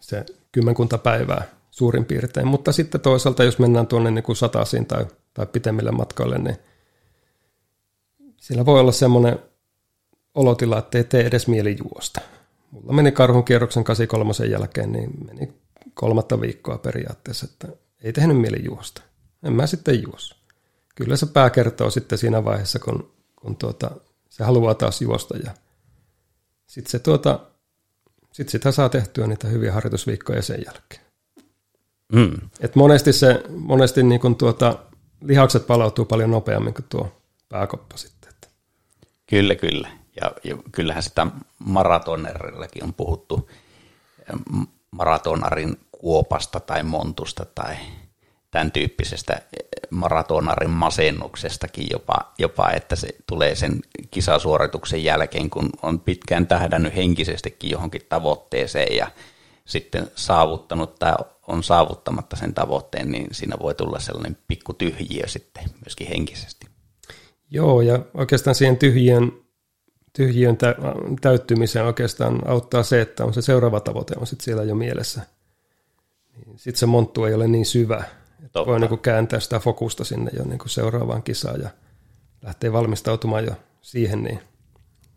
se 0.00 0.24
kymmenkunta 0.52 0.98
päivää 0.98 1.44
suurin 1.70 2.04
piirtein. 2.04 2.46
Mutta 2.46 2.72
sitten 2.72 3.00
toisaalta, 3.00 3.44
jos 3.44 3.58
mennään 3.58 3.86
tuonne 3.86 4.10
niin 4.10 4.22
kuin 4.22 4.36
satasiin 4.36 4.86
tai, 4.86 5.06
tai 5.34 5.46
pitemmille 5.46 5.90
matkoille, 5.90 6.38
niin 6.38 6.56
siellä 8.44 8.66
voi 8.66 8.80
olla 8.80 8.92
semmoinen 8.92 9.38
olotila, 10.34 10.78
että 10.78 10.98
ei 10.98 11.04
tee 11.04 11.26
edes 11.26 11.48
mieli 11.48 11.76
juosta. 11.78 12.20
Mulla 12.70 12.92
meni 12.92 13.12
karhun 13.12 13.44
kierroksen 13.44 13.84
83 13.84 14.50
jälkeen, 14.50 14.92
niin 14.92 15.10
meni 15.26 15.52
kolmatta 15.94 16.40
viikkoa 16.40 16.78
periaatteessa, 16.78 17.46
että 17.52 17.68
ei 18.02 18.12
tehnyt 18.12 18.40
mieli 18.40 18.64
juosta. 18.64 19.02
En 19.42 19.52
mä 19.52 19.66
sitten 19.66 20.02
juossa. 20.02 20.36
Kyllä 20.94 21.16
se 21.16 21.26
pää 21.26 21.50
kertoo 21.50 21.90
sitten 21.90 22.18
siinä 22.18 22.44
vaiheessa, 22.44 22.78
kun, 22.78 23.10
kun 23.36 23.56
tuota, 23.56 23.90
se 24.28 24.44
haluaa 24.44 24.74
taas 24.74 25.02
juosta 25.02 25.36
ja 25.36 25.54
sitten 26.66 26.90
se 26.90 26.98
tuota, 26.98 27.40
sit 28.32 28.48
sitä 28.48 28.72
saa 28.72 28.88
tehtyä 28.88 29.26
niitä 29.26 29.48
hyviä 29.48 29.72
harjoitusviikkoja 29.72 30.42
sen 30.42 30.62
jälkeen. 30.66 31.02
Mm. 32.12 32.48
Et 32.60 32.76
monesti 32.76 33.12
se, 33.12 33.42
monesti 33.48 34.02
niin 34.02 34.20
kun 34.20 34.36
tuota, 34.36 34.78
lihakset 35.20 35.66
palautuu 35.66 36.04
paljon 36.04 36.30
nopeammin 36.30 36.74
kuin 36.74 36.86
tuo 36.88 37.12
pääkoppa 37.48 37.96
sitten. 37.96 38.13
Kyllä, 39.26 39.54
kyllä. 39.54 39.88
Ja, 40.20 40.32
ja 40.44 40.56
kyllähän 40.72 41.02
sitä 41.02 41.26
maratonerillakin 41.58 42.84
on 42.84 42.94
puhuttu 42.94 43.50
maratonarin 44.90 45.80
kuopasta 45.92 46.60
tai 46.60 46.82
montusta 46.82 47.46
tai 47.54 47.76
tämän 48.50 48.72
tyyppisestä 48.72 49.42
maratonarin 49.90 50.70
masennuksestakin 50.70 51.86
jopa, 51.90 52.32
jopa, 52.38 52.70
että 52.70 52.96
se 52.96 53.08
tulee 53.26 53.54
sen 53.54 53.80
kisasuorituksen 54.10 55.04
jälkeen, 55.04 55.50
kun 55.50 55.70
on 55.82 56.00
pitkään 56.00 56.46
tähdännyt 56.46 56.96
henkisestikin 56.96 57.70
johonkin 57.70 58.06
tavoitteeseen 58.08 58.96
ja 58.96 59.10
sitten 59.64 60.10
saavuttanut 60.14 60.94
tai 60.98 61.14
on 61.46 61.62
saavuttamatta 61.62 62.36
sen 62.36 62.54
tavoitteen, 62.54 63.10
niin 63.10 63.26
siinä 63.32 63.56
voi 63.62 63.74
tulla 63.74 64.00
sellainen 64.00 64.38
pikku 64.48 64.72
tyhjiö 64.74 65.28
sitten 65.28 65.64
myöskin 65.84 66.08
henkisesti. 66.08 66.73
Joo, 67.54 67.80
ja 67.80 67.98
oikeastaan 68.14 68.54
siihen 68.54 68.76
tyhjien, 68.76 69.32
tyhjien 70.12 70.58
täyttymiseen 71.20 71.84
oikeastaan 71.84 72.48
auttaa 72.48 72.82
se, 72.82 73.00
että 73.00 73.24
on 73.24 73.34
se 73.34 73.42
seuraava 73.42 73.80
tavoite 73.80 74.14
on 74.20 74.26
sitten 74.26 74.44
siellä 74.44 74.62
jo 74.62 74.74
mielessä. 74.74 75.20
Niin 76.36 76.58
sitten 76.58 76.78
se 76.78 76.86
monttu 76.86 77.24
ei 77.24 77.34
ole 77.34 77.48
niin 77.48 77.66
syvä, 77.66 78.04
että 78.44 78.66
voi 78.66 78.80
niin 78.80 78.98
kääntää 78.98 79.40
sitä 79.40 79.58
fokusta 79.58 80.04
sinne 80.04 80.30
jo 80.36 80.44
niin 80.44 80.58
seuraavaan 80.66 81.22
kisaan 81.22 81.60
ja 81.60 81.68
lähtee 82.42 82.72
valmistautumaan 82.72 83.44
jo 83.44 83.52
siihen, 83.82 84.22
niin 84.22 84.40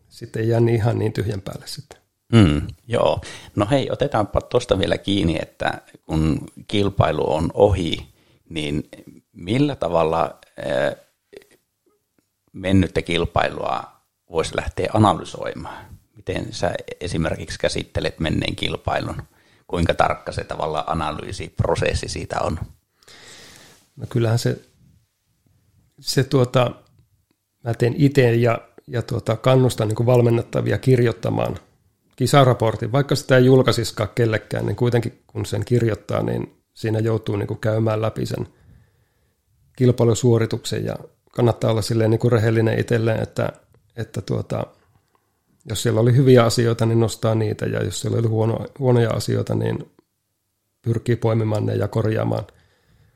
sitten 0.08 0.42
ei 0.42 0.48
jää 0.48 0.60
niin 0.60 0.76
ihan 0.76 0.98
niin 0.98 1.12
tyhjän 1.12 1.40
päälle 1.40 1.66
sitten. 1.66 1.98
Mm, 2.32 2.62
joo. 2.88 3.20
No 3.56 3.66
hei, 3.70 3.90
otetaanpa 3.90 4.40
tuosta 4.40 4.78
vielä 4.78 4.98
kiinni, 4.98 5.38
että 5.42 5.82
kun 6.06 6.38
kilpailu 6.68 7.32
on 7.32 7.50
ohi, 7.54 8.08
niin 8.48 8.88
millä 9.32 9.76
tavalla 9.76 10.38
äh, 10.58 11.07
mennyttä 12.52 13.02
kilpailua 13.02 13.84
voisi 14.30 14.56
lähteä 14.56 14.90
analysoimaan? 14.94 15.84
Miten 16.16 16.52
sä 16.52 16.74
esimerkiksi 17.00 17.58
käsittelet 17.58 18.20
menneen 18.20 18.56
kilpailun? 18.56 19.22
Kuinka 19.66 19.94
tarkka 19.94 20.32
se 20.32 20.44
tavallaan 20.44 20.84
analyysiprosessi 20.86 22.08
siitä 22.08 22.36
on? 22.40 22.58
No 23.96 24.06
kyllähän 24.08 24.38
se, 24.38 24.60
se 26.00 26.24
tuota, 26.24 26.70
mä 27.64 27.74
teen 27.74 27.94
itse 27.96 28.34
ja, 28.34 28.58
ja 28.86 29.02
tuota, 29.02 29.36
kannustan 29.36 29.88
niin 29.88 30.06
valmennettavia 30.06 30.78
kirjoittamaan 30.78 31.56
kisaraportin, 32.16 32.92
vaikka 32.92 33.14
sitä 33.14 33.36
ei 33.36 33.44
julkaisisikaan 33.44 34.10
kellekään, 34.14 34.66
niin 34.66 34.76
kuitenkin 34.76 35.22
kun 35.26 35.46
sen 35.46 35.64
kirjoittaa, 35.64 36.22
niin 36.22 36.54
siinä 36.74 36.98
joutuu 36.98 37.36
niin 37.36 37.58
käymään 37.60 38.02
läpi 38.02 38.26
sen 38.26 38.48
kilpailusuorituksen 39.76 40.84
ja 40.84 40.96
kannattaa 41.38 41.70
olla 41.70 41.82
silleen 41.82 42.10
niin 42.10 42.18
kuin 42.18 42.32
rehellinen 42.32 42.78
itselleen, 42.78 43.22
että, 43.22 43.52
että 43.96 44.22
tuota, 44.22 44.66
jos 45.68 45.82
siellä 45.82 46.00
oli 46.00 46.16
hyviä 46.16 46.44
asioita, 46.44 46.86
niin 46.86 47.00
nostaa 47.00 47.34
niitä, 47.34 47.66
ja 47.66 47.84
jos 47.84 48.00
siellä 48.00 48.18
oli 48.18 48.28
huono, 48.28 48.66
huonoja 48.78 49.10
asioita, 49.10 49.54
niin 49.54 49.90
pyrkii 50.82 51.16
poimimaan 51.16 51.66
ne 51.66 51.74
ja 51.74 51.88
korjaamaan, 51.88 52.46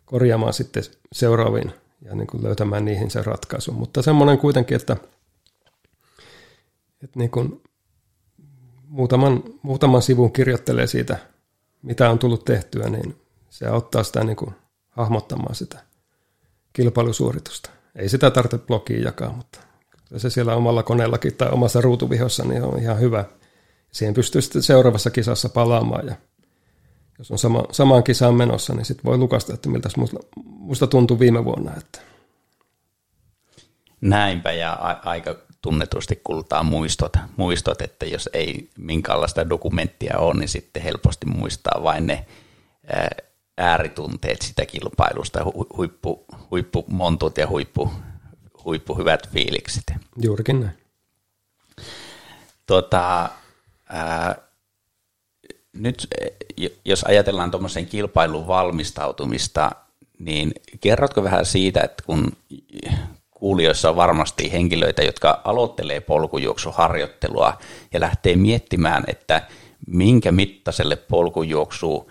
korjaamaan 0.05 0.53
sitten 0.53 0.83
seuraaviin 1.13 1.73
ja 2.03 2.15
niin 2.15 2.27
kuin 2.27 2.43
löytämään 2.43 2.85
niihin 2.85 3.11
sen 3.11 3.27
ratkaisun. 3.27 3.75
Mutta 3.75 4.03
semmoinen 4.03 4.39
kuitenkin, 4.39 4.77
että, 4.77 4.97
että 7.05 7.19
niin 7.19 7.31
kuin 7.31 7.63
muutaman, 8.89 9.43
muutaman 9.63 10.03
sivun 10.03 10.33
kirjoittelee 10.33 10.87
siitä, 10.87 11.17
mitä 11.83 12.11
on 12.11 12.19
tullut 12.19 12.45
tehtyä, 12.45 12.89
niin 12.89 13.17
se 13.51 13.67
auttaa 13.67 14.03
sitä 14.03 14.25
niin 14.25 14.37
kuin 14.37 14.55
hahmottamaan 14.89 15.55
sitä 15.55 15.79
kilpailusuoritusta. 16.73 17.82
Ei 17.97 18.09
sitä 18.09 18.31
tarvitse 18.31 18.59
blogiin 18.59 19.03
jakaa, 19.03 19.33
mutta 19.33 19.59
se 20.17 20.31
siellä 20.31 20.57
omalla 20.57 20.83
koneellakin 20.83 21.37
tai 21.37 21.49
omassa 21.51 21.81
ruutuvihossa 21.81 22.45
niin 22.45 22.63
on 22.63 22.79
ihan 22.79 23.01
hyvä. 23.01 23.25
Siihen 23.93 24.15
pystyy 24.15 24.43
sitten 24.43 24.63
seuraavassa 24.63 25.11
kisassa 25.11 25.49
palaamaan 25.49 26.07
ja 26.07 26.15
jos 27.19 27.31
on 27.31 27.39
sama, 27.39 27.65
samaan 27.73 28.05
kisaan 28.05 28.35
menossa, 28.35 28.75
niin 28.75 28.85
sitten 28.85 29.05
voi 29.05 29.19
lukasta, 29.19 29.55
että 29.55 29.69
miltä 29.69 29.89
musta, 29.97 30.21
musta 30.45 30.87
tuntui 30.87 31.19
viime 31.19 31.45
vuonna. 31.45 31.73
Että. 31.77 31.99
Näinpä 34.01 34.53
ja 34.53 34.73
a- 34.73 35.01
aika 35.05 35.37
tunnetusti 35.63 36.21
kultaa 36.25 36.63
muistot, 36.63 37.13
muistot, 37.37 37.83
että 37.83 38.07
jos 38.07 38.29
ei 38.33 38.71
minkäänlaista 38.79 39.49
dokumenttia 39.49 40.19
ole, 40.19 40.35
niin 40.35 40.49
sitten 40.49 40.83
helposti 40.83 41.27
muistaa 41.27 41.83
vain 41.83 42.07
ne 42.07 42.27
ääritunteet 43.59 44.43
sitä 44.43 44.67
kilpailusta, 44.67 45.41
hu- 45.41 45.77
huippu, 45.77 46.25
huippumontut 46.51 47.39
ja 47.39 47.49
huippu, 47.49 47.91
huippu 48.65 48.95
hyvät 48.95 49.29
fiilikset. 49.29 49.85
Juurikin 50.23 50.61
näin. 50.61 50.73
Tota, 52.67 53.29
ää, 53.89 54.37
nyt 55.73 56.09
jos 56.85 57.05
ajatellaan 57.05 57.51
tuommoisen 57.51 57.87
kilpailun 57.87 58.47
valmistautumista, 58.47 59.71
niin 60.19 60.53
kerrotko 60.81 61.23
vähän 61.23 61.47
siitä, 61.47 61.81
että 61.81 62.03
kun 62.07 62.33
kuulijoissa 63.31 63.91
on 63.91 63.97
varmasti 63.97 64.53
henkilöitä, 64.53 65.03
jotka 65.03 65.41
aloittelee 65.45 66.01
polkujuoksuharjoittelua 66.01 67.59
ja 67.93 68.01
lähtee 68.01 68.37
miettimään, 68.37 69.05
että 69.07 69.43
minkä 69.87 70.33
mittaiselle 70.33 70.97
polkujuoksu 70.97 72.11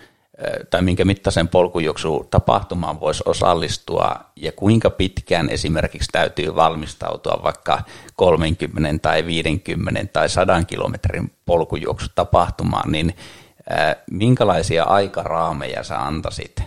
tai 0.70 0.82
minkä 0.82 1.06
mittaisen 1.06 1.48
polkujuoksu 1.48 2.28
tapahtumaan 2.32 3.00
voisi 3.00 3.24
osallistua 3.26 4.16
ja 4.36 4.52
kuinka 4.52 4.90
pitkään 4.90 5.50
esimerkiksi 5.50 6.10
täytyy 6.12 6.56
valmistautua 6.56 7.40
vaikka 7.44 7.84
30 8.16 9.02
tai 9.02 9.26
50 9.26 10.06
tai 10.14 10.30
100 10.30 10.64
kilometrin 10.64 11.32
polkujuoksu 11.46 12.08
tapahtumaan, 12.16 12.92
niin 12.92 13.16
minkälaisia 14.12 14.84
aikaraameja 14.84 15.84
sä 15.84 16.06
antaisit 16.06 16.64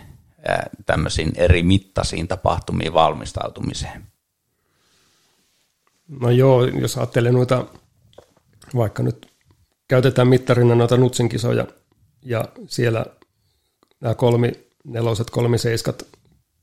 tämmöisiin 0.85 1.31
eri 1.35 1.63
mittaisiin 1.63 2.27
tapahtumiin 2.27 2.93
valmistautumiseen? 2.93 4.05
No 6.19 6.29
joo, 6.29 6.65
jos 6.65 6.97
ajattelee 6.97 7.31
noita, 7.31 7.65
vaikka 8.75 9.03
nyt 9.03 9.27
käytetään 9.87 10.27
mittarina 10.27 10.75
noita 10.75 10.97
nutsinkisoja 10.97 11.65
ja 12.21 12.45
siellä 12.67 13.05
nämä 14.05 14.15
kolmi 14.15 14.51
neloset, 14.83 15.29
kolmi 15.29 15.57
seiskat 15.57 16.05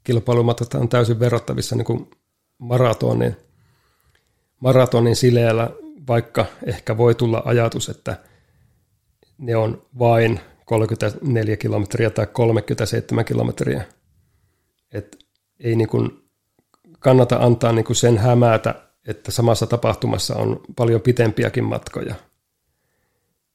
kilpailumatkat 0.05 0.75
on 0.75 0.89
täysin 0.89 1.21
verrattavissa 1.21 1.77
niin 1.77 1.85
kuin 1.85 2.11
maratonin, 2.59 3.37
maratonin 4.61 5.17
sileällä, 5.17 5.71
vaikka 6.09 6.47
ehkä 6.67 6.97
voi 6.97 7.15
tulla 7.15 7.43
ajatus, 7.45 7.89
että 7.89 8.17
ne 9.39 9.57
on 9.57 9.83
vain 9.99 10.41
34 10.65 11.57
kilometriä 11.57 12.11
tai 12.11 12.27
37 12.27 13.25
kilometriä. 13.25 13.85
Et 14.93 15.19
ei 15.61 15.77
niin 15.77 15.89
kuin 15.89 16.25
kannata 16.99 17.37
antaa 17.37 17.73
niin 17.73 17.85
kuin 17.85 17.97
sen 17.97 18.19
hämätä, 18.19 18.75
että 19.07 19.31
samassa 19.31 19.67
tapahtumassa 19.67 20.37
on 20.37 20.61
paljon 20.77 21.01
pitempiäkin 21.01 21.65
matkoja. 21.65 22.15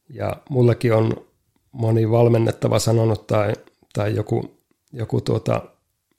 Ja 0.09 0.35
mullekin 0.49 0.93
on 0.93 1.27
moni 1.71 2.11
valmennettava 2.11 2.79
sanonut 2.79 3.27
tai, 3.27 3.53
tai 3.97 4.15
joku, 4.15 4.57
joku 4.93 5.21
tuota, 5.21 5.61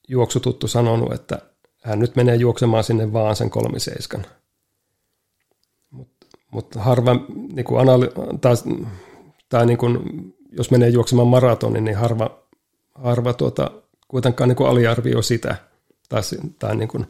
juoksututtu 0.08 0.68
sanonut, 0.68 1.12
että 1.12 1.38
hän 1.82 1.98
nyt 1.98 2.16
menee 2.16 2.36
juoksemaan 2.36 2.84
sinne 2.84 3.12
vaan 3.12 3.36
sen 3.36 3.50
kolmiseiskan. 3.50 4.26
Mutta 5.90 6.26
mut 6.50 6.74
harva, 6.74 7.14
niin 7.52 7.64
kuin 7.64 7.80
analy- 7.80 8.38
tai, 8.40 8.54
tai 9.48 9.66
niin 9.66 9.78
kuin, 9.78 9.98
jos 10.52 10.70
menee 10.70 10.88
juoksemaan 10.88 11.28
maratonin, 11.28 11.84
niin 11.84 11.96
harva, 11.96 12.42
harva 12.94 13.32
tuota, 13.32 13.70
kuitenkaan 14.08 14.48
niin 14.48 14.56
kuin 14.56 14.70
aliarvioi 14.70 15.22
sitä. 15.22 15.56
Tai, 16.08 16.22
tai 16.58 16.76
niin 16.76 16.88
kuin, 16.88 17.06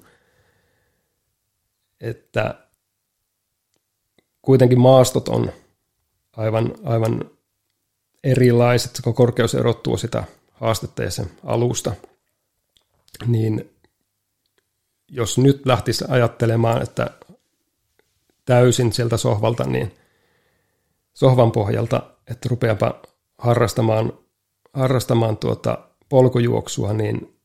että 2.00 2.54
kuitenkin 4.42 4.80
maastot 4.80 5.28
on 5.28 5.52
aivan, 6.36 6.72
aivan 6.84 7.30
erilaiset, 8.24 9.00
kun 9.04 9.14
korkeus 9.14 9.54
erottuu 9.54 9.96
sitä 9.96 10.24
haastetta 10.60 11.02
ja 11.02 11.10
sen 11.10 11.30
alusta, 11.44 11.92
niin 13.26 13.70
jos 15.08 15.38
nyt 15.38 15.66
lähtisi 15.66 16.04
ajattelemaan, 16.08 16.82
että 16.82 17.10
täysin 18.44 18.92
sieltä 18.92 19.16
sohvalta, 19.16 19.64
niin 19.64 19.94
sohvan 21.14 21.52
pohjalta, 21.52 22.02
että 22.26 22.48
rupeapa 22.48 23.02
harrastamaan, 23.38 24.12
harrastamaan 24.72 25.36
tuota 25.36 25.78
polkujuoksua, 26.08 26.92
niin 26.92 27.38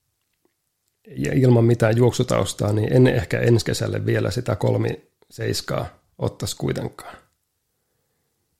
ja 1.17 1.33
ilman 1.33 1.65
mitään 1.65 1.97
juoksutaustaa, 1.97 2.73
niin 2.73 2.93
en 2.93 3.07
ehkä 3.07 3.39
ensi 3.39 3.65
kesälle 3.65 4.05
vielä 4.05 4.31
sitä 4.31 4.55
kolmi 4.55 5.11
seiskaa 5.29 5.85
ottaisi 6.17 6.57
kuitenkaan. 6.57 7.22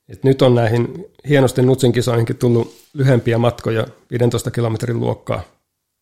Et 0.09 0.23
nyt 0.23 0.41
on 0.41 0.55
näihin 0.55 1.05
hienosti 1.29 1.61
Nutsin 1.61 1.91
kisoihinkin 1.91 2.37
tullut 2.37 2.75
lyhempiä 2.93 3.37
matkoja, 3.37 3.87
15 4.11 4.51
kilometrin 4.51 4.99
luokkaa. 4.99 5.41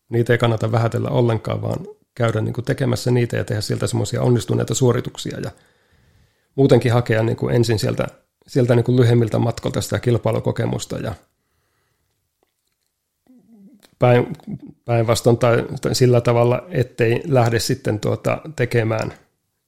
Niitä 0.08 0.32
ei 0.32 0.38
kannata 0.38 0.72
vähätellä 0.72 1.08
ollenkaan, 1.08 1.62
vaan 1.62 1.86
käydä 2.14 2.40
niin 2.40 2.52
kuin 2.52 2.64
tekemässä 2.64 3.10
niitä 3.10 3.36
ja 3.36 3.44
tehdä 3.44 3.60
sieltä 3.60 3.86
semmoisia 3.86 4.22
onnistuneita 4.22 4.74
suorituksia 4.74 5.40
ja 5.40 5.50
muutenkin 6.54 6.92
hakea 6.92 7.22
niin 7.22 7.36
kuin 7.36 7.54
ensin 7.54 7.78
sieltä, 7.78 8.06
sieltä 8.46 8.74
niin 8.74 8.84
kuin 8.84 8.96
lyhyemmiltä 8.96 9.38
matkolta 9.38 9.80
sitä 9.80 9.98
kilpailukokemusta 9.98 10.96
ja 10.96 11.14
päin, 13.98 14.26
päinvastoin 14.84 15.38
tai, 15.38 15.64
tai 15.80 15.94
sillä 15.94 16.20
tavalla, 16.20 16.66
ettei 16.70 17.22
lähde 17.28 17.58
sitten 17.58 18.00
tuota 18.00 18.40
tekemään 18.56 19.12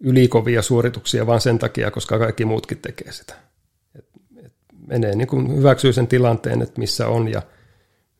ylikovia 0.01 0.63
suorituksia 0.63 1.27
vaan 1.27 1.41
sen 1.41 1.59
takia, 1.59 1.91
koska 1.91 2.19
kaikki 2.19 2.45
muutkin 2.45 2.79
tekee 2.79 3.13
sitä 3.13 3.35
menee 4.87 5.15
niin 5.15 5.29
kuin 5.29 5.57
hyväksyy 5.57 5.93
sen 5.93 6.07
tilanteen, 6.07 6.63
että 6.63 6.81
missä 6.81 7.09
on 7.09 7.29
ja 7.29 7.43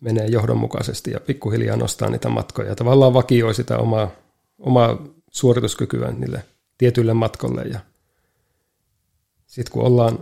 menee 0.01 0.27
johdonmukaisesti 0.27 1.11
ja 1.11 1.21
pikkuhiljaa 1.21 1.77
nostaa 1.77 2.11
niitä 2.11 2.29
matkoja. 2.29 2.69
Ja 2.69 2.75
tavallaan 2.75 3.15
vakioi 3.15 3.55
sitä 3.55 3.79
omaa, 3.79 4.11
omaa 4.59 4.99
suorituskykyä 5.31 6.13
niille 6.13 6.45
tietyille 6.79 7.15
matkolle. 7.15 7.63
Ja 7.63 7.81
sitten 9.47 9.73
kun 9.73 9.83
ollaan, 9.83 10.19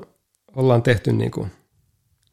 ollaan 0.56 0.82
tehty 0.82 1.12
niin 1.12 1.30
kuin 1.30 1.50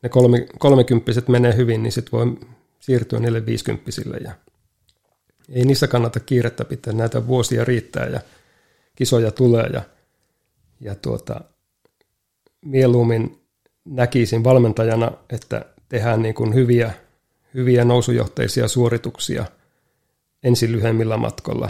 ne 0.03 0.09
kolme, 0.09 0.47
kolmekymppiset 0.59 1.27
menee 1.27 1.55
hyvin, 1.55 1.83
niin 1.83 1.91
sitten 1.91 2.19
voi 2.19 2.37
siirtyä 2.79 3.19
niille 3.19 3.45
viisikymppisille. 3.45 4.17
Ja 4.17 4.31
ei 5.49 5.65
niissä 5.65 5.87
kannata 5.87 6.19
kiirettä 6.19 6.65
pitää, 6.65 6.93
näitä 6.93 7.27
vuosia 7.27 7.65
riittää 7.65 8.05
ja 8.05 8.21
kisoja 8.95 9.31
tulee. 9.31 9.67
Ja, 9.73 9.81
ja 10.81 10.95
tuota, 10.95 11.41
mieluummin 12.65 13.38
näkisin 13.89 14.43
valmentajana, 14.43 15.11
että 15.29 15.65
tehdään 15.89 16.21
niin 16.21 16.35
kuin 16.35 16.53
hyviä, 16.53 16.93
hyviä 17.53 17.85
nousujohteisia 17.85 18.67
suorituksia 18.67 19.45
ensin 20.43 20.71
lyhyemmillä 20.71 21.17
matkolla 21.17 21.69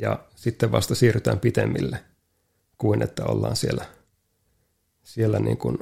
ja 0.00 0.18
sitten 0.34 0.72
vasta 0.72 0.94
siirrytään 0.94 1.38
pitemmille 1.38 1.98
kuin 2.78 3.02
että 3.02 3.24
ollaan 3.24 3.56
siellä, 3.56 3.84
siellä 5.02 5.38
niin 5.38 5.56
kuin 5.56 5.78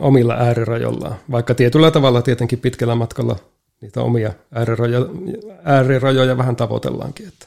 omilla 0.00 0.34
äärirajoillaan. 0.34 1.16
Vaikka 1.30 1.54
tietyllä 1.54 1.90
tavalla 1.90 2.22
tietenkin 2.22 2.58
pitkällä 2.58 2.94
matkalla 2.94 3.36
niitä 3.80 4.02
omia 4.02 4.32
äärirajoja, 4.52 5.06
äärirajoja 5.64 6.36
vähän 6.36 6.56
tavoitellaankin. 6.56 7.28
Että. 7.28 7.46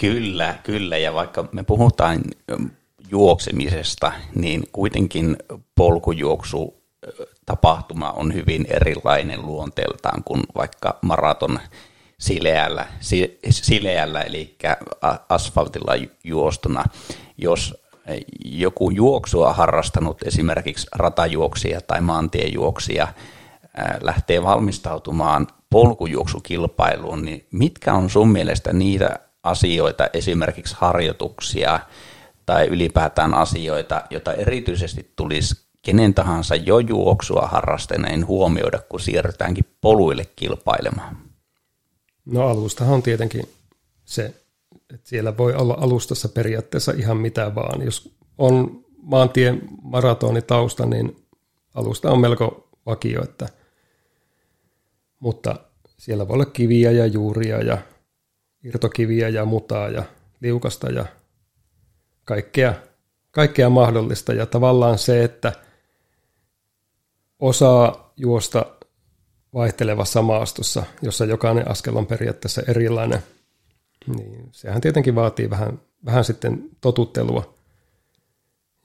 Kyllä, 0.00 0.58
kyllä. 0.62 0.98
Ja 0.98 1.14
vaikka 1.14 1.48
me 1.52 1.62
puhutaan 1.64 2.22
juoksemisesta, 3.12 4.12
niin 4.34 4.62
kuitenkin 4.72 5.36
polkujuoksu 5.74 6.82
tapahtuma 7.46 8.10
on 8.10 8.34
hyvin 8.34 8.66
erilainen 8.68 9.46
luonteeltaan 9.46 10.24
kuin 10.24 10.42
vaikka 10.54 10.98
maraton 11.02 11.58
sileällä, 12.18 12.86
sileällä 13.50 14.22
eli 14.22 14.56
asfaltilla 15.28 15.92
juostuna. 16.24 16.84
Jos 17.38 17.74
joku 18.44 18.90
juoksua 18.90 19.52
harrastanut, 19.52 20.22
esimerkiksi 20.22 20.86
ratajuoksia 20.94 21.80
tai 21.80 22.00
maantiejuoksia, 22.00 23.08
lähtee 24.00 24.42
valmistautumaan 24.42 25.46
polkujuoksukilpailuun, 25.70 27.24
niin 27.24 27.46
mitkä 27.50 27.94
on 27.94 28.10
sun 28.10 28.28
mielestä 28.28 28.72
niitä 28.72 29.18
asioita, 29.42 30.08
esimerkiksi 30.12 30.76
harjoituksia 30.78 31.80
tai 32.52 32.66
ylipäätään 32.66 33.34
asioita, 33.34 34.02
joita 34.10 34.32
erityisesti 34.32 35.12
tulisi 35.16 35.54
kenen 35.82 36.14
tahansa 36.14 36.56
jo 36.56 36.78
juoksua 36.78 37.40
harrastaneen 37.40 38.26
huomioida, 38.26 38.78
kun 38.88 39.00
siirrytäänkin 39.00 39.64
poluille 39.80 40.26
kilpailemaan? 40.36 41.16
No 42.24 42.48
alustahan 42.48 42.94
on 42.94 43.02
tietenkin 43.02 43.48
se, 44.04 44.34
että 44.94 45.08
siellä 45.08 45.36
voi 45.36 45.54
olla 45.54 45.76
alustassa 45.80 46.28
periaatteessa 46.28 46.92
ihan 46.96 47.16
mitä 47.16 47.54
vaan. 47.54 47.82
Jos 47.84 48.14
on 48.38 48.84
maantien 49.02 49.62
maratonitausta, 49.82 50.86
niin 50.86 51.16
alusta 51.74 52.10
on 52.10 52.20
melko 52.20 52.68
vakio, 52.86 53.22
että, 53.24 53.48
mutta 55.20 55.56
siellä 55.98 56.28
voi 56.28 56.34
olla 56.34 56.44
kiviä 56.44 56.90
ja 56.90 57.06
juuria 57.06 57.58
ja 57.58 57.78
irtokiviä 58.64 59.28
ja 59.28 59.44
mutaa 59.44 59.88
ja 59.88 60.02
liukasta 60.40 60.90
ja 60.90 61.06
kaikkea, 62.24 62.74
kaikkea 63.30 63.70
mahdollista. 63.70 64.32
Ja 64.32 64.46
tavallaan 64.46 64.98
se, 64.98 65.24
että 65.24 65.52
osaa 67.38 68.12
juosta 68.16 68.66
vaihtelevassa 69.54 70.22
maastossa, 70.22 70.82
jossa 71.02 71.24
jokainen 71.24 71.70
askel 71.70 71.96
on 71.96 72.06
periaatteessa 72.06 72.62
erilainen, 72.68 73.22
niin 74.06 74.48
sehän 74.52 74.80
tietenkin 74.80 75.14
vaatii 75.14 75.50
vähän, 75.50 75.80
vähän 76.04 76.24
sitten 76.24 76.70
totuttelua. 76.80 77.54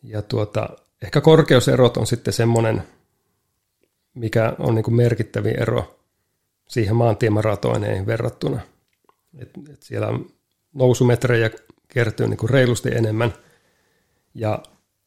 Ja 0.04 0.22
tuota, 0.22 0.70
ehkä 1.04 1.22
korkeuserot 1.22 1.98
on 1.98 2.08
sitten 2.08 2.34
semmoinen, 2.34 2.84
mikä 4.14 4.54
on 4.60 4.76
niin 4.76 4.96
merkittävin 4.96 5.60
ero 5.62 6.00
siihen 6.68 6.96
maantiemaratoineen 6.96 8.06
verrattuna– 8.06 8.60
et, 9.38 9.50
et 9.74 9.84
siellä 9.84 10.08
nousumetrejä 10.74 11.50
kertyy 11.98 12.28
niin 12.28 12.38
kuin 12.38 12.50
reilusti 12.50 12.90
enemmän 12.90 13.34
ja 14.34 14.64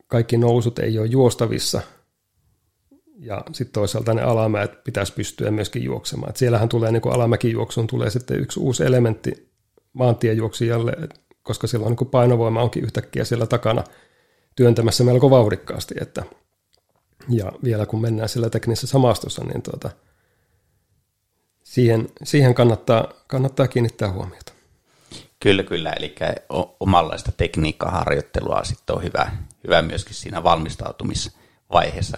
kaikki 0.07 0.39
nousut 0.39 0.79
ei 0.79 0.99
ole 0.99 1.07
juostavissa. 1.07 1.83
Ja 3.19 3.45
sitten 3.53 3.73
toisaalta 3.73 4.15
ne 4.15 4.23
alamäet 4.23 4.85
pitäisi 4.85 5.13
pystyä 5.13 5.51
myöskin 5.51 5.85
juoksemaan. 5.85 6.31
Et 6.31 6.37
siellähän 6.37 6.69
tulee 6.69 6.93
niin 6.93 7.03
kuin 7.03 7.15
alamäkijuoksuun 7.15 7.87
tulee 7.87 8.11
sitten 8.11 8.41
yksi 8.41 8.61
uusi 8.61 8.85
elementti 8.85 9.51
maantiejuoksijalle, 9.93 10.93
koska 11.43 11.67
silloin 11.67 11.97
niin 12.01 12.11
painovoima 12.11 12.63
onkin 12.63 12.85
yhtäkkiä 12.85 13.25
siellä 13.25 13.47
takana 13.47 13.85
työntämässä 14.57 15.05
melko 15.05 15.31
vauhdikkaasti. 15.31 15.95
Että, 16.01 16.23
ja 17.29 17.53
vielä 17.65 17.87
kun 17.87 18.01
mennään 18.01 18.29
sillä 18.29 18.51
teknisessä 18.51 18.99
maastossa, 18.99 19.45
niin 19.45 19.63
tuota, 19.63 19.91
siihen, 21.63 22.09
siihen 22.25 22.55
kannattaa, 22.55 23.13
kannattaa 23.27 23.69
kiinnittää 23.69 24.13
huomiota. 24.13 24.50
Kyllä, 25.43 25.63
kyllä. 25.63 25.93
Eli 25.93 26.15
omanlaista 26.81 27.33
tekniikkaharjoittelua 27.33 28.65
sitten 28.65 28.97
on 28.97 29.03
hyvä, 29.03 29.33
hyvä 29.65 29.83
myöskin 29.83 30.15
siinä 30.15 30.43
valmistautumisvaiheessa 30.43 32.17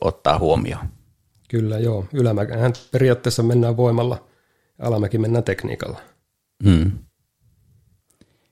ottaa 0.00 0.38
huomioon. 0.38 0.86
Kyllä, 1.48 1.78
joo. 1.78 2.04
Ylämäkään 2.12 2.72
periaatteessa 2.92 3.42
mennään 3.42 3.76
voimalla, 3.76 4.24
alamäki 4.78 5.18
mennään 5.18 5.44
tekniikalla. 5.44 6.00
Hmm. 6.64 6.92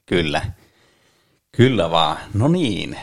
Kyllä. 0.06 0.42
Kyllä 1.56 1.90
vaan. 1.90 2.16
No 2.34 2.48
niin, 2.48 2.96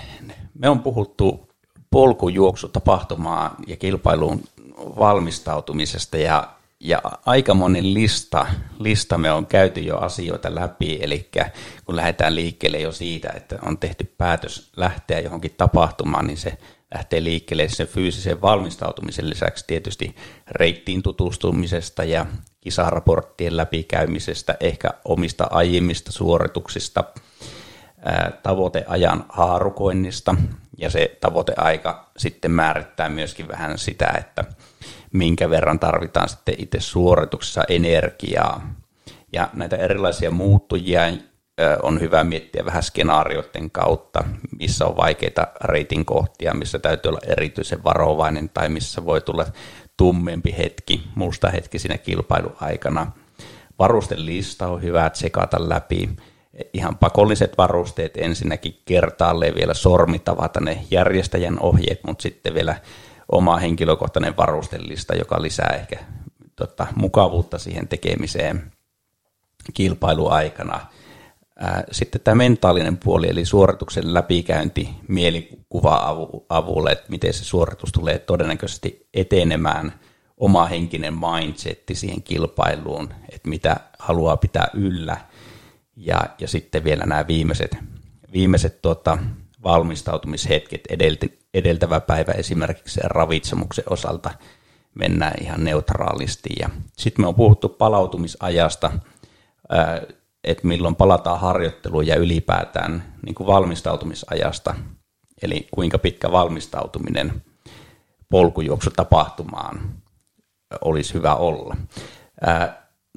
me 0.53 0.69
on 0.69 0.83
puhuttu 0.83 1.47
polkujuoksutapahtumaan 1.91 3.55
ja 3.67 3.75
kilpailuun 3.75 4.43
valmistautumisesta 4.77 6.17
ja 6.17 6.56
ja 6.80 7.01
aika 7.25 7.53
moni 7.53 7.93
lista, 7.93 8.47
lista 8.80 9.17
me 9.17 9.32
on 9.32 9.45
käyty 9.45 9.80
jo 9.80 9.97
asioita 9.97 10.55
läpi, 10.55 10.99
eli 11.01 11.30
kun 11.86 11.95
lähdetään 11.95 12.36
liikkeelle 12.36 12.80
jo 12.80 12.91
siitä, 12.91 13.30
että 13.36 13.59
on 13.61 13.78
tehty 13.78 14.13
päätös 14.17 14.71
lähteä 14.78 15.19
johonkin 15.19 15.53
tapahtumaan, 15.57 16.28
niin 16.28 16.38
se 16.38 16.57
lähtee 16.93 17.23
liikkeelle 17.23 17.69
sen 17.69 17.88
fyysisen 17.88 18.41
valmistautumisen 18.41 19.30
lisäksi 19.30 19.63
tietysti 19.67 20.15
reittiin 20.51 21.03
tutustumisesta 21.03 22.03
ja 22.03 22.25
kisaraporttien 22.61 23.57
läpikäymisestä, 23.57 24.57
ehkä 24.59 24.89
omista 25.05 25.47
aiemmista 25.51 26.11
suorituksista, 26.11 27.03
tavoiteajan 28.43 29.25
haarukoinnista, 29.30 30.36
ja 30.78 30.89
se 30.89 31.17
tavoiteaika 31.21 32.11
sitten 32.17 32.51
määrittää 32.51 33.09
myöskin 33.09 33.47
vähän 33.47 33.78
sitä, 33.78 34.13
että 34.17 34.45
minkä 35.13 35.49
verran 35.49 35.79
tarvitaan 35.79 36.29
sitten 36.29 36.55
itse 36.57 36.79
suorituksessa 36.79 37.63
energiaa. 37.69 38.73
Ja 39.33 39.49
näitä 39.53 39.75
erilaisia 39.75 40.31
muuttujia 40.31 41.01
on 41.83 41.99
hyvä 41.99 42.23
miettiä 42.23 42.65
vähän 42.65 42.83
skenaarioiden 42.83 43.71
kautta, 43.71 44.23
missä 44.59 44.85
on 44.85 44.97
vaikeita 44.97 45.47
reitin 45.63 46.05
kohtia, 46.05 46.53
missä 46.53 46.79
täytyy 46.79 47.09
olla 47.09 47.19
erityisen 47.27 47.83
varovainen 47.83 48.49
tai 48.49 48.69
missä 48.69 49.05
voi 49.05 49.21
tulla 49.21 49.45
tummempi 49.97 50.55
hetki, 50.57 51.03
musta 51.15 51.49
hetki 51.49 51.79
siinä 51.79 51.97
kilpailuaikana. 51.97 53.11
Varustelista 53.79 54.67
on 54.67 54.81
hyvä 54.81 55.09
tsekata 55.09 55.69
läpi. 55.69 56.09
Ihan 56.73 56.97
pakolliset 56.97 57.57
varusteet 57.57 58.17
ensinnäkin 58.17 58.81
kertaalleen 58.85 59.55
vielä 59.55 59.73
sormitavata 59.73 60.59
ne 60.59 60.85
järjestäjän 60.91 61.59
ohjeet, 61.59 61.99
mutta 62.07 62.21
sitten 62.21 62.53
vielä 62.53 62.75
oma 63.32 63.57
henkilökohtainen 63.57 64.38
varustelista, 64.38 65.15
joka 65.15 65.41
lisää 65.41 65.75
ehkä 65.75 66.05
tota, 66.55 66.88
mukavuutta 66.95 67.57
siihen 67.57 67.88
tekemiseen 67.88 68.71
kilpailuaikana. 69.73 70.80
Sitten 71.91 72.21
tämä 72.21 72.36
mentaalinen 72.36 72.97
puoli, 72.97 73.28
eli 73.30 73.45
suorituksen 73.45 74.13
läpikäynti 74.13 74.89
mielikuva 75.07 76.17
avulla, 76.49 76.91
että 76.91 77.05
miten 77.09 77.34
se 77.34 77.43
suoritus 77.43 77.91
tulee 77.91 78.19
todennäköisesti 78.19 79.07
etenemään, 79.13 79.93
oma 80.38 80.65
henkinen 80.65 81.13
mindsetti 81.13 81.95
siihen 81.95 82.23
kilpailuun, 82.23 83.13
että 83.32 83.49
mitä 83.49 83.75
haluaa 83.99 84.38
pitää 84.38 84.67
yllä, 84.73 85.17
ja, 85.95 86.21
ja 86.39 86.47
sitten 86.47 86.84
vielä 86.84 87.05
nämä 87.05 87.28
viimeiset, 87.28 87.78
viimeiset 88.34 88.82
tuota, 88.82 89.17
valmistautumishetket 89.63 90.82
edelti, 90.89 91.39
edeltävä 91.57 91.99
päivä 91.99 92.31
esimerkiksi 92.31 92.99
ravitsemuksen 93.03 93.83
osalta 93.89 94.31
mennään 94.95 95.33
ihan 95.41 95.63
neutraalisti. 95.63 96.49
Ja 96.59 96.69
sitten 96.97 97.23
me 97.23 97.27
on 97.27 97.35
puhuttu 97.35 97.69
palautumisajasta, 97.69 98.91
että 100.43 100.67
milloin 100.67 100.95
palataan 100.95 101.39
harjoitteluun 101.39 102.07
ja 102.07 102.15
ylipäätään 102.15 103.13
niin 103.25 103.35
kuin 103.35 103.47
valmistautumisajasta. 103.47 104.75
eli 105.41 105.67
kuinka 105.71 105.97
pitkä 105.97 106.31
valmistautuminen 106.31 107.43
polkujuoksutapahtumaan 108.29 109.93
olisi 110.81 111.13
hyvä 111.13 111.35
olla. 111.35 111.75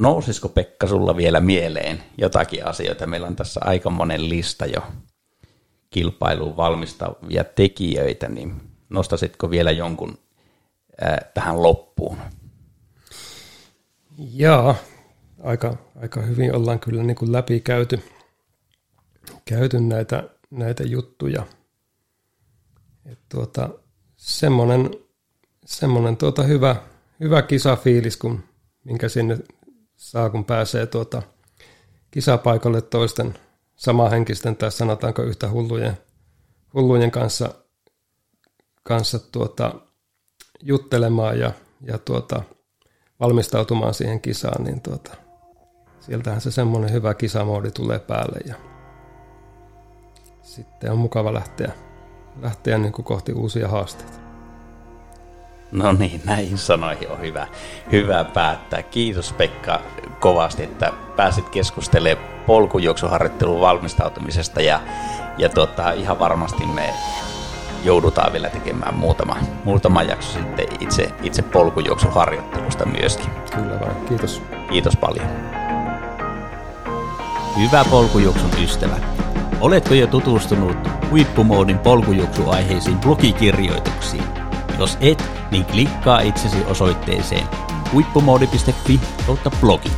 Nousisiko 0.01 0.49
Pekka 0.49 0.86
sulla 0.86 1.16
vielä 1.16 1.41
mieleen 1.41 2.03
jotakin 2.18 2.66
asioita? 2.66 3.07
Meillä 3.07 3.26
on 3.26 3.36
tässä 3.36 3.61
aika 3.64 3.91
monen 3.91 4.28
lista 4.28 4.66
jo 4.66 4.82
kilpailuun 5.91 6.57
valmistavia 6.57 7.45
tekijöitä, 7.45 8.28
niin 8.28 8.61
nostasitko 8.88 9.51
vielä 9.51 9.70
jonkun 9.70 10.18
tähän 11.34 11.62
loppuun? 11.62 12.18
Joo, 14.34 14.76
aika, 15.43 15.76
aika 16.03 16.20
hyvin 16.20 16.57
ollaan 16.57 16.80
kyllä 16.80 17.03
niin 17.03 17.16
kuin 17.16 17.32
läpi 17.32 17.61
käyty, 17.61 18.01
näitä, 19.80 20.28
näitä 20.51 20.82
juttuja. 20.82 21.47
Et 23.07 23.18
tuota, 23.28 23.68
semmoinen, 24.16 24.91
semmoinen 25.64 26.16
tuota 26.16 26.43
hyvä, 26.43 26.76
hyvä 27.20 27.43
kisafiilis, 27.43 28.16
kun, 28.16 28.43
minkä 28.84 29.09
sinne 29.09 29.38
saa, 29.97 30.30
kun 30.30 30.45
pääsee 30.45 30.86
tuota 30.86 31.22
kisapaikalle 32.11 32.82
toisten 32.82 33.34
samahenkisten 33.81 34.57
tai 34.57 34.72
sanotaanko 34.72 35.22
yhtä 35.22 35.51
hullujen, 35.51 35.99
hullujen 36.74 37.11
kanssa, 37.11 37.55
kanssa 38.83 39.18
tuota, 39.18 39.74
juttelemaan 40.62 41.39
ja, 41.39 41.53
ja 41.81 41.99
tuota, 41.99 42.43
valmistautumaan 43.20 43.95
siihen 43.95 44.20
kisaan, 44.20 44.64
niin 44.64 44.81
tuota, 44.81 45.16
sieltähän 46.01 46.41
se 46.41 46.51
semmoinen 46.51 46.93
hyvä 46.93 47.14
kisamoodi 47.14 47.70
tulee 47.70 47.99
päälle 47.99 48.39
ja 48.47 48.55
sitten 50.43 50.93
on 50.93 50.99
mukava 50.99 51.35
lähteä, 51.35 51.72
lähteä 52.41 52.78
niin 52.78 52.93
kuin 52.93 53.05
kohti 53.05 53.33
uusia 53.33 53.68
haasteita. 53.68 54.20
No 55.72 55.93
niin, 55.93 56.22
näihin 56.24 56.59
sanoihin 56.59 57.09
on 57.11 57.20
hyvä, 57.20 57.49
hyvä 57.93 58.24
päättää. 58.24 58.83
Kiitos 58.83 59.33
Pekka 59.33 59.83
kovasti, 60.20 60.62
että 60.62 60.93
pääsit 61.16 61.49
keskustelemaan 61.49 62.39
polkujuoksuharjoittelun 62.51 63.61
valmistautumisesta 63.61 64.61
ja, 64.61 64.81
ja 65.39 65.49
tota, 65.49 65.93
ihan 65.93 66.19
varmasti 66.19 66.67
me 66.67 66.95
joudutaan 67.85 68.33
vielä 68.33 68.51
tekemään 68.51 68.95
muutama, 68.95 69.37
muutama 69.65 70.03
jakso 70.03 70.33
sitten 70.33 70.67
itse, 70.81 71.13
itse 71.23 71.43
polkujuoksuharjoittelusta 71.43 72.87
myöskin. 72.87 73.31
Kyllä 73.55 73.81
vain, 73.81 74.07
kiitos. 74.09 74.43
Kiitos 74.71 74.97
paljon. 74.97 75.27
Hyvä 77.59 77.85
polkujuoksun 77.91 78.51
ystävä. 78.63 78.97
Oletko 79.61 79.95
jo 79.95 80.07
tutustunut 80.07 80.77
huippumoodin 81.11 81.79
polkujuoksuaiheisiin 81.79 82.99
blogikirjoituksiin? 82.99 84.25
Jos 84.79 84.99
et, 85.01 85.31
niin 85.51 85.65
klikkaa 85.65 86.21
itsesi 86.21 86.65
osoitteeseen 86.67 87.47
huippumoodi.fi 87.93 89.01
blogi. 89.61 89.91